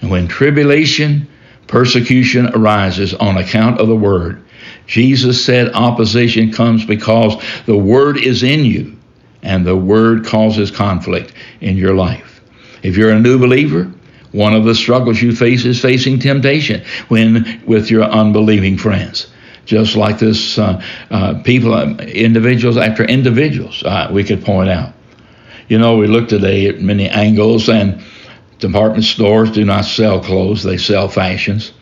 And 0.00 0.10
when 0.10 0.28
tribulation, 0.28 1.28
persecution 1.66 2.54
arises 2.54 3.14
on 3.14 3.36
account 3.36 3.80
of 3.80 3.88
the 3.88 3.96
word, 3.96 4.44
Jesus 4.86 5.44
said 5.44 5.72
opposition 5.72 6.52
comes 6.52 6.84
because 6.84 7.42
the 7.66 7.76
word 7.76 8.18
is 8.18 8.42
in 8.42 8.64
you 8.64 8.98
and 9.42 9.64
the 9.64 9.76
word 9.76 10.26
causes 10.26 10.70
conflict 10.70 11.32
in 11.60 11.76
your 11.76 11.94
life. 11.94 12.42
If 12.82 12.96
you're 12.96 13.10
a 13.12 13.20
new 13.20 13.38
believer, 13.38 13.90
one 14.34 14.52
of 14.52 14.64
the 14.64 14.74
struggles 14.74 15.22
you 15.22 15.34
face 15.34 15.64
is 15.64 15.80
facing 15.80 16.18
temptation 16.18 16.82
when 17.06 17.62
with 17.66 17.88
your 17.88 18.02
unbelieving 18.02 18.76
friends. 18.76 19.28
Just 19.64 19.94
like 19.94 20.18
this, 20.18 20.58
uh, 20.58 20.82
uh, 21.10 21.40
people, 21.42 21.72
uh, 21.72 21.94
individuals 21.98 22.76
after 22.76 23.04
individuals, 23.04 23.82
uh, 23.84 24.10
we 24.12 24.24
could 24.24 24.44
point 24.44 24.68
out. 24.68 24.92
You 25.68 25.78
know, 25.78 25.96
we 25.96 26.08
look 26.08 26.28
today 26.28 26.66
at 26.66 26.80
many 26.80 27.08
angles, 27.08 27.68
and 27.68 28.02
department 28.58 29.04
stores 29.04 29.52
do 29.52 29.64
not 29.64 29.84
sell 29.84 30.20
clothes, 30.20 30.64
they 30.64 30.78
sell 30.78 31.08
fashions. 31.08 31.72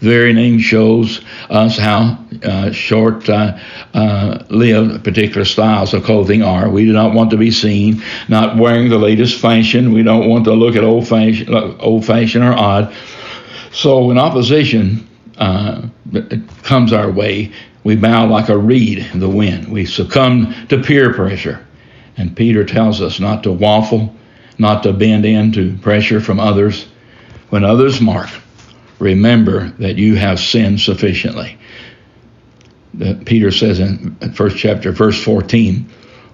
The 0.00 0.10
very 0.10 0.34
name 0.34 0.58
shows 0.58 1.22
us 1.48 1.78
how 1.78 2.18
uh, 2.44 2.70
short 2.72 3.28
uh, 3.28 3.58
uh, 3.94 4.44
lived 4.48 5.04
particular 5.04 5.44
styles 5.44 5.94
of 5.94 6.04
clothing 6.04 6.42
are. 6.42 6.68
We 6.68 6.84
do 6.84 6.92
not 6.92 7.14
want 7.14 7.30
to 7.30 7.36
be 7.36 7.50
seen 7.50 8.02
not 8.28 8.56
wearing 8.56 8.88
the 8.88 8.98
latest 8.98 9.40
fashion. 9.40 9.92
We 9.92 10.02
don't 10.02 10.28
want 10.28 10.44
to 10.46 10.52
look 10.52 10.76
at 10.76 10.84
old 10.84 11.08
fashion, 11.08 11.52
old 11.80 12.04
fashioned 12.04 12.44
or 12.44 12.52
odd. 12.52 12.94
So 13.72 14.06
when 14.06 14.18
opposition 14.18 15.08
uh, 15.38 15.88
comes 16.62 16.92
our 16.92 17.10
way, 17.10 17.52
we 17.84 17.96
bow 17.96 18.26
like 18.26 18.48
a 18.48 18.56
reed 18.56 18.98
in 19.12 19.20
the 19.20 19.28
wind. 19.28 19.68
We 19.68 19.86
succumb 19.86 20.54
to 20.68 20.82
peer 20.82 21.12
pressure. 21.12 21.66
And 22.16 22.36
Peter 22.36 22.64
tells 22.64 23.00
us 23.00 23.18
not 23.18 23.42
to 23.44 23.52
waffle, 23.52 24.14
not 24.58 24.82
to 24.84 24.92
bend 24.92 25.24
into 25.24 25.76
pressure 25.78 26.20
from 26.20 26.38
others. 26.38 26.86
When 27.48 27.64
others 27.64 28.00
mark, 28.00 28.28
remember 28.98 29.70
that 29.78 29.96
you 29.96 30.14
have 30.16 30.38
sinned 30.38 30.80
sufficiently. 30.80 31.58
Peter 33.24 33.50
says 33.50 33.80
in 33.80 34.14
first 34.34 34.56
chapter, 34.56 34.92
verse 34.92 35.22
14, 35.22 35.88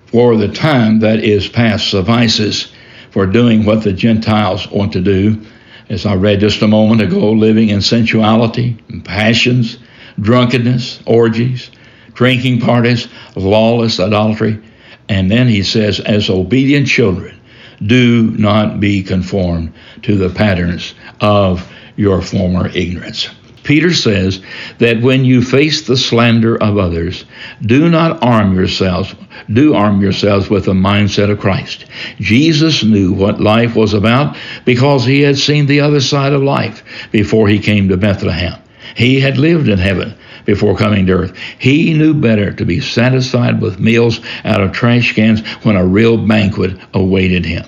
for 0.07 0.37
the 0.37 0.49
time 0.49 1.01
that 1.01 1.21
is 1.21 1.49
past 1.49 1.91
suffices 1.91 2.73
for 3.11 3.27
doing 3.27 3.65
what 3.65 3.83
the 3.83 3.93
Gentiles 3.93 4.69
want 4.71 4.93
to 4.93 5.01
do, 5.01 5.41
as 5.89 6.05
I 6.05 6.15
read 6.15 6.41
just 6.41 6.63
a 6.63 6.69
moment 6.69 7.01
ago, 7.01 7.33
living 7.33 7.69
in 7.69 7.81
sensuality, 7.81 8.77
and 8.89 9.05
passions, 9.05 9.79
drunkenness, 10.21 11.01
orgies, 11.07 11.71
drinking 12.15 12.61
parties, 12.61 13.09
lawless 13.37 14.01
idolatry. 14.01 14.61
And 15.09 15.31
then 15.31 15.49
he 15.49 15.63
says, 15.63 16.01
as 16.01 16.29
obedient 16.29 16.87
children, 16.87 17.41
do 17.87 18.33
not 18.33 18.81
be 18.81 19.03
conformed 19.03 19.73
to 20.03 20.17
the 20.17 20.29
patterns 20.29 20.95
of 21.21 21.71
your 21.97 22.21
former 22.21 22.69
ignorance. 22.69 23.29
Peter 23.69 23.93
says 23.93 24.41
that 24.79 25.03
when 25.03 25.27
you 25.27 25.43
face 25.43 25.83
the 25.83 25.97
slander 25.99 26.57
of 26.57 26.79
others, 26.79 27.27
do 27.61 27.91
not 27.91 28.23
arm 28.23 28.55
yourselves, 28.55 29.15
do 29.53 29.75
arm 29.75 30.01
yourselves 30.01 30.49
with 30.49 30.65
the 30.65 30.73
mindset 30.73 31.31
of 31.31 31.39
Christ. 31.39 31.85
Jesus 32.19 32.83
knew 32.83 33.13
what 33.13 33.43
life 33.43 33.77
was 33.77 33.93
about 33.93 34.39
because 34.65 35.05
he 35.05 35.21
had 35.21 35.37
seen 35.37 35.67
the 35.67 35.83
other 35.83 36.01
side 36.01 36.33
of 36.33 36.43
life 36.43 36.83
before 37.13 37.47
he 37.47 37.59
came 37.59 37.91
to 37.91 37.99
Bethlehem. 37.99 38.59
He 38.95 39.21
had 39.21 39.37
lived 39.37 39.69
in 39.69 39.79
heaven 39.79 40.17
before 40.47 40.75
coming 40.75 41.05
to 41.05 41.13
earth. 41.13 41.37
He 41.59 41.93
knew 41.93 42.15
better 42.15 42.55
to 42.55 42.65
be 42.65 42.81
satisfied 42.81 43.61
with 43.61 43.79
meals 43.79 44.21
out 44.47 44.63
of 44.63 44.73
trash 44.73 45.15
cans 45.15 45.47
when 45.63 45.77
a 45.77 45.85
real 45.85 46.17
banquet 46.17 46.75
awaited 46.95 47.45
him. 47.45 47.67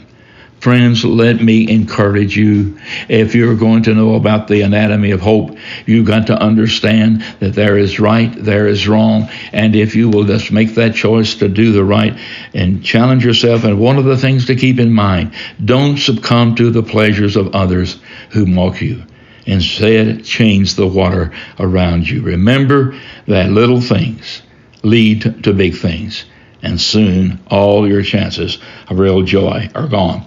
Friends, 0.60 1.06
let 1.06 1.40
me 1.40 1.70
encourage 1.70 2.36
you. 2.36 2.78
If 3.08 3.34
you're 3.34 3.56
going 3.56 3.82
to 3.84 3.94
know 3.94 4.14
about 4.14 4.46
the 4.46 4.60
anatomy 4.60 5.10
of 5.10 5.22
hope, 5.22 5.56
you've 5.86 6.06
got 6.06 6.26
to 6.26 6.38
understand 6.38 7.22
that 7.38 7.54
there 7.54 7.78
is 7.78 7.98
right, 7.98 8.30
there 8.36 8.66
is 8.66 8.86
wrong. 8.86 9.30
And 9.54 9.74
if 9.74 9.96
you 9.96 10.10
will 10.10 10.24
just 10.24 10.52
make 10.52 10.74
that 10.74 10.94
choice 10.94 11.36
to 11.36 11.48
do 11.48 11.72
the 11.72 11.82
right 11.82 12.14
and 12.52 12.84
challenge 12.84 13.24
yourself, 13.24 13.64
and 13.64 13.80
one 13.80 13.96
of 13.96 14.04
the 14.04 14.18
things 14.18 14.44
to 14.46 14.54
keep 14.54 14.78
in 14.78 14.92
mind, 14.92 15.32
don't 15.64 15.96
succumb 15.96 16.54
to 16.56 16.70
the 16.70 16.82
pleasures 16.82 17.36
of 17.36 17.54
others 17.54 17.98
who 18.28 18.44
mock 18.44 18.82
you. 18.82 19.02
Instead, 19.46 20.26
change 20.26 20.74
the 20.74 20.86
water 20.86 21.32
around 21.58 22.06
you. 22.06 22.20
Remember 22.20 23.00
that 23.26 23.50
little 23.50 23.80
things 23.80 24.42
lead 24.82 25.42
to 25.42 25.54
big 25.54 25.74
things, 25.74 26.26
and 26.62 26.78
soon 26.78 27.40
all 27.50 27.88
your 27.88 28.02
chances 28.02 28.58
of 28.88 28.98
real 28.98 29.22
joy 29.22 29.70
are 29.74 29.88
gone. 29.88 30.26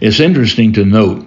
It's 0.00 0.20
interesting 0.20 0.72
to 0.74 0.84
note 0.84 1.26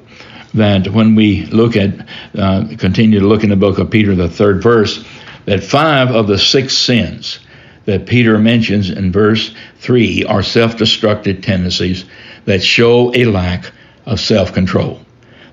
that 0.53 0.87
when 0.87 1.15
we 1.15 1.45
look 1.45 1.75
at, 1.75 2.07
uh, 2.35 2.65
continue 2.77 3.19
to 3.19 3.27
look 3.27 3.43
in 3.43 3.49
the 3.49 3.55
book 3.55 3.79
of 3.79 3.89
Peter, 3.89 4.15
the 4.15 4.29
third 4.29 4.61
verse, 4.61 5.03
that 5.45 5.63
five 5.63 6.11
of 6.11 6.27
the 6.27 6.37
six 6.37 6.75
sins 6.75 7.39
that 7.85 8.05
Peter 8.05 8.37
mentions 8.37 8.89
in 8.89 9.11
verse 9.11 9.53
3 9.79 10.25
are 10.25 10.41
self 10.41 10.77
destructive 10.77 11.41
tendencies 11.41 12.05
that 12.45 12.63
show 12.63 13.13
a 13.15 13.25
lack 13.25 13.71
of 14.05 14.19
self 14.19 14.53
control. 14.53 15.01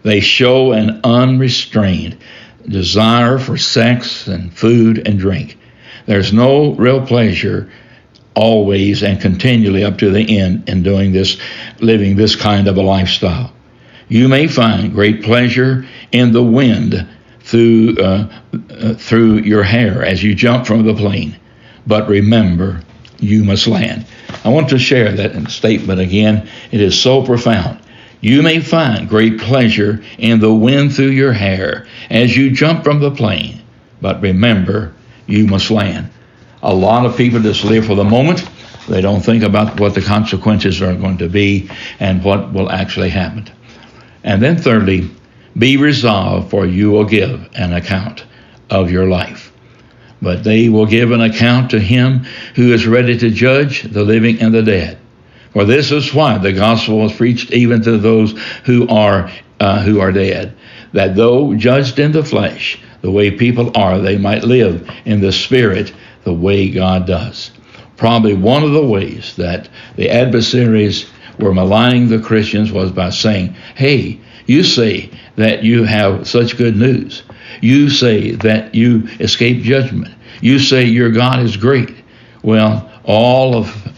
They 0.03 0.21
show 0.21 0.73
an 0.73 1.01
unrestrained 1.05 2.19
desire 2.67 3.39
for 3.39 3.57
sex 3.57 4.27
and 4.29 4.53
food 4.53 5.07
and 5.07 5.19
drink. 5.19 5.59
There's 6.07 6.33
no 6.33 6.73
real 6.75 7.07
pleasure 7.07 7.71
always 8.35 9.03
and 9.03 9.21
continually 9.21 9.85
up 9.85 9.99
to 9.99 10.11
the 10.11 10.39
end 10.39 10.69
in 10.69 10.83
doing 10.83 11.13
this, 11.13 11.39
living 11.81 12.17
this 12.17 12.37
kind 12.37 12.69
of 12.69 12.77
a 12.77 12.83
lifestyle. 12.83 13.53
You 14.09 14.29
may 14.29 14.47
find 14.47 14.93
great 14.93 15.23
pleasure 15.23 15.87
in 16.13 16.33
the 16.33 16.43
wind 16.43 17.07
through, 17.41 17.97
uh, 17.99 18.29
uh, 18.71 18.95
through 18.95 19.39
your 19.39 19.63
hair 19.63 20.05
as 20.05 20.23
you 20.23 20.35
jump 20.35 20.67
from 20.67 20.85
the 20.85 20.95
plane. 20.95 21.37
But 21.87 22.09
remember, 22.09 22.83
you 23.19 23.45
must 23.45 23.67
land. 23.67 24.07
I 24.45 24.49
want 24.49 24.69
to 24.71 24.79
share 24.79 25.13
that 25.13 25.51
statement 25.51 26.01
again. 26.01 26.49
It 26.71 26.81
is 26.81 27.01
so 27.01 27.25
profound. 27.25 27.81
You 28.21 28.43
may 28.43 28.61
find 28.61 29.09
great 29.09 29.39
pleasure 29.39 30.03
in 30.19 30.41
the 30.41 30.53
wind 30.53 30.95
through 30.95 31.11
your 31.11 31.33
hair 31.33 31.87
as 32.11 32.37
you 32.37 32.51
jump 32.51 32.85
from 32.85 33.01
the 33.01 33.11
plane. 33.11 33.63
But 34.01 34.21
remember, 34.21 34.95
you 35.27 35.47
must 35.47 35.71
land. 35.71 36.11
A 36.63 36.75
lot 36.75 37.07
of 37.07 37.17
people 37.17 37.41
just 37.41 37.65
live 37.65 37.87
for 37.87 37.95
the 37.95 38.05
moment. 38.05 38.45
They 38.89 39.01
don't 39.01 39.21
think 39.21 39.43
about 39.45 39.81
what 39.81 39.95
the 39.95 40.03
consequences 40.03 40.83
are 40.83 40.95
going 40.95 41.19
to 41.19 41.29
be 41.29 41.71
and 42.01 42.23
what 42.25 42.53
will 42.53 42.71
actually 42.71 43.11
happen. 43.11 43.49
And 44.25 44.43
then, 44.43 44.57
thirdly, 44.59 45.11
be 45.57 45.77
resolved, 45.77 46.51
for 46.51 46.67
you 46.67 46.91
will 46.91 47.05
give 47.05 47.49
an 47.55 47.73
account 47.73 48.25
of 48.71 48.91
your 48.91 49.09
life. 49.09 49.53
but 50.23 50.45
they 50.45 50.69
will 50.69 50.87
give 50.87 51.11
an 51.13 51.21
account 51.23 51.71
to 51.71 51.81
him 51.81 52.25
who 52.55 52.73
is 52.73 52.87
ready 52.87 53.17
to 53.19 53.31
judge 53.31 53.83
the 53.83 54.05
living 54.05 54.41
and 54.41 54.55
the 54.55 54.63
dead. 54.63 54.99
For 55.53 55.65
this 55.65 55.91
is 55.91 56.15
why 56.15 56.39
the 56.39 56.53
gospel 56.53 56.99
was 56.99 57.13
preached 57.13 57.53
even 57.53 57.83
to 57.83 57.99
those 57.99 58.39
who 58.65 58.87
are 58.89 59.31
uh, 59.59 59.83
who 59.83 60.01
are 60.01 60.13
dead, 60.13 60.55
that 60.93 61.17
though 61.17 61.55
judged 61.55 61.99
in 61.99 62.13
the 62.13 62.25
flesh, 62.25 62.79
the 63.03 63.11
way 63.11 63.31
people 63.31 63.71
are, 63.77 63.99
they 63.99 64.17
might 64.17 64.45
live 64.45 64.89
in 65.05 65.21
the 65.21 65.33
spirit 65.33 65.93
the 66.25 66.33
way 66.33 66.71
God 66.71 67.07
does. 67.07 67.51
Probably 67.97 68.35
one 68.35 68.63
of 68.63 68.73
the 68.73 68.85
ways 68.85 69.37
that 69.37 69.69
the 69.97 70.11
adversaries 70.11 71.11
were 71.39 71.55
maligning 71.55 72.09
the 72.09 72.19
Christians 72.19 72.73
was 72.73 72.91
by 72.91 73.11
saying, 73.11 73.55
"Hey, 73.75 74.19
you 74.47 74.65
say 74.65 75.11
that 75.37 75.63
you 75.63 75.85
have 75.85 76.27
such 76.27 76.57
good 76.57 76.77
news. 76.77 77.23
You 77.61 77.89
say 77.89 78.33
that 78.33 78.75
you 78.75 79.09
escape 79.21 79.63
judgment. 79.63 80.15
You 80.41 80.59
say 80.59 80.85
your 80.85 81.11
God 81.11 81.41
is 81.41 81.57
great. 81.57 81.95
Well, 82.43 82.91
all 83.05 83.55
of 83.55 83.89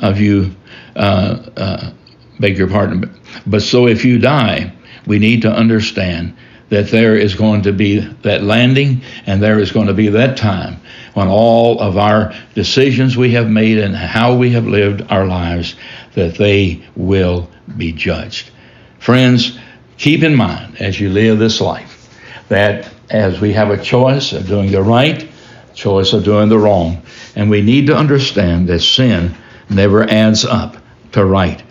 of 0.00 0.20
you 0.20 0.54
uh, 0.96 1.42
uh, 1.56 1.92
beg 2.40 2.58
your 2.58 2.68
pardon. 2.68 3.10
But 3.46 3.62
so 3.62 3.86
if 3.86 4.04
you 4.04 4.18
die, 4.18 4.72
we 5.06 5.18
need 5.18 5.42
to 5.42 5.50
understand 5.50 6.36
that 6.74 6.88
there 6.88 7.16
is 7.16 7.36
going 7.36 7.62
to 7.62 7.72
be 7.72 8.00
that 8.22 8.42
landing 8.42 9.00
and 9.26 9.40
there 9.40 9.60
is 9.60 9.70
going 9.70 9.86
to 9.86 9.94
be 9.94 10.08
that 10.08 10.36
time 10.36 10.76
when 11.12 11.28
all 11.28 11.78
of 11.78 11.96
our 11.96 12.34
decisions 12.56 13.16
we 13.16 13.30
have 13.30 13.48
made 13.48 13.78
and 13.78 13.94
how 13.94 14.34
we 14.34 14.50
have 14.50 14.66
lived 14.66 15.00
our 15.08 15.24
lives, 15.24 15.76
that 16.14 16.34
they 16.34 16.82
will 16.96 17.48
be 17.76 17.92
judged. 17.92 18.50
Friends, 18.98 19.56
keep 19.98 20.24
in 20.24 20.34
mind 20.34 20.80
as 20.80 20.98
you 20.98 21.10
live 21.10 21.38
this 21.38 21.60
life 21.60 22.10
that 22.48 22.92
as 23.08 23.40
we 23.40 23.52
have 23.52 23.70
a 23.70 23.80
choice 23.80 24.32
of 24.32 24.48
doing 24.48 24.72
the 24.72 24.82
right, 24.82 25.30
choice 25.74 26.12
of 26.12 26.24
doing 26.24 26.48
the 26.48 26.58
wrong, 26.58 27.00
and 27.36 27.48
we 27.48 27.62
need 27.62 27.86
to 27.86 27.96
understand 27.96 28.68
that 28.68 28.80
sin 28.80 29.32
never 29.70 30.02
adds 30.02 30.44
up 30.44 30.76
to 31.12 31.24
right. 31.24 31.62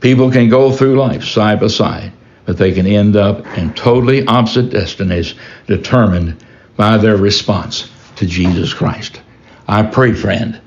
People 0.00 0.32
can 0.32 0.48
go 0.48 0.72
through 0.72 0.98
life 0.98 1.22
side 1.24 1.60
by 1.60 1.68
side, 1.68 2.12
but 2.50 2.58
they 2.58 2.72
can 2.72 2.84
end 2.84 3.14
up 3.14 3.46
in 3.56 3.72
totally 3.74 4.26
opposite 4.26 4.70
destinies 4.70 5.36
determined 5.68 6.36
by 6.76 6.98
their 6.98 7.16
response 7.16 7.88
to 8.16 8.26
Jesus 8.26 8.74
Christ. 8.74 9.20
I 9.68 9.84
pray, 9.84 10.14
friend, 10.14 10.60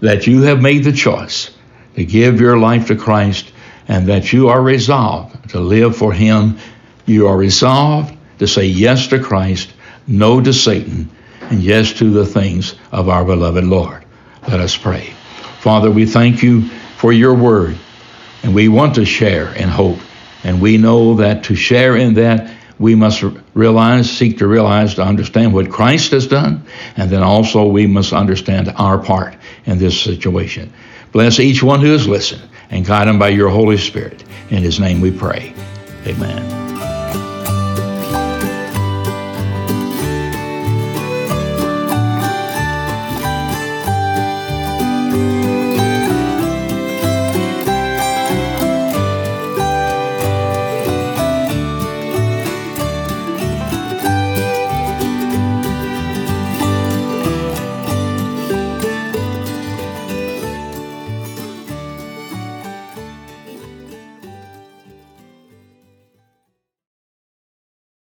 that 0.00 0.26
you 0.26 0.40
have 0.44 0.62
made 0.62 0.84
the 0.84 0.94
choice 0.94 1.54
to 1.94 2.06
give 2.06 2.40
your 2.40 2.56
life 2.56 2.86
to 2.86 2.96
Christ 2.96 3.52
and 3.86 4.06
that 4.06 4.32
you 4.32 4.48
are 4.48 4.62
resolved 4.62 5.50
to 5.50 5.60
live 5.60 5.94
for 5.94 6.10
Him. 6.10 6.56
You 7.04 7.26
are 7.26 7.36
resolved 7.36 8.16
to 8.38 8.46
say 8.46 8.64
yes 8.64 9.08
to 9.08 9.22
Christ, 9.22 9.74
no 10.06 10.40
to 10.40 10.54
Satan, 10.54 11.10
and 11.42 11.62
yes 11.62 11.92
to 11.98 12.08
the 12.08 12.24
things 12.24 12.76
of 12.92 13.10
our 13.10 13.26
beloved 13.26 13.64
Lord. 13.64 14.06
Let 14.48 14.60
us 14.60 14.74
pray. 14.74 15.12
Father, 15.60 15.90
we 15.90 16.06
thank 16.06 16.42
you 16.42 16.62
for 16.96 17.12
your 17.12 17.34
word. 17.34 17.76
And 18.42 18.54
we 18.54 18.68
want 18.68 18.94
to 18.94 19.04
share 19.04 19.54
in 19.54 19.68
hope. 19.68 19.98
And 20.46 20.60
we 20.62 20.76
know 20.78 21.14
that 21.14 21.42
to 21.44 21.56
share 21.56 21.96
in 21.96 22.14
that, 22.14 22.54
we 22.78 22.94
must 22.94 23.24
realize, 23.54 24.08
seek 24.08 24.38
to 24.38 24.46
realize, 24.46 24.94
to 24.94 25.02
understand 25.02 25.52
what 25.52 25.68
Christ 25.68 26.12
has 26.12 26.28
done. 26.28 26.64
And 26.96 27.10
then 27.10 27.24
also 27.24 27.66
we 27.66 27.88
must 27.88 28.12
understand 28.12 28.72
our 28.76 28.96
part 28.96 29.34
in 29.64 29.78
this 29.78 30.00
situation. 30.00 30.72
Bless 31.10 31.40
each 31.40 31.64
one 31.64 31.80
who 31.80 31.90
has 31.90 32.06
listened 32.06 32.48
and 32.70 32.86
guide 32.86 33.08
them 33.08 33.18
by 33.18 33.30
your 33.30 33.48
Holy 33.48 33.76
Spirit. 33.76 34.22
In 34.50 34.62
his 34.62 34.78
name 34.78 35.00
we 35.00 35.10
pray. 35.10 35.52
Amen. 36.06 36.65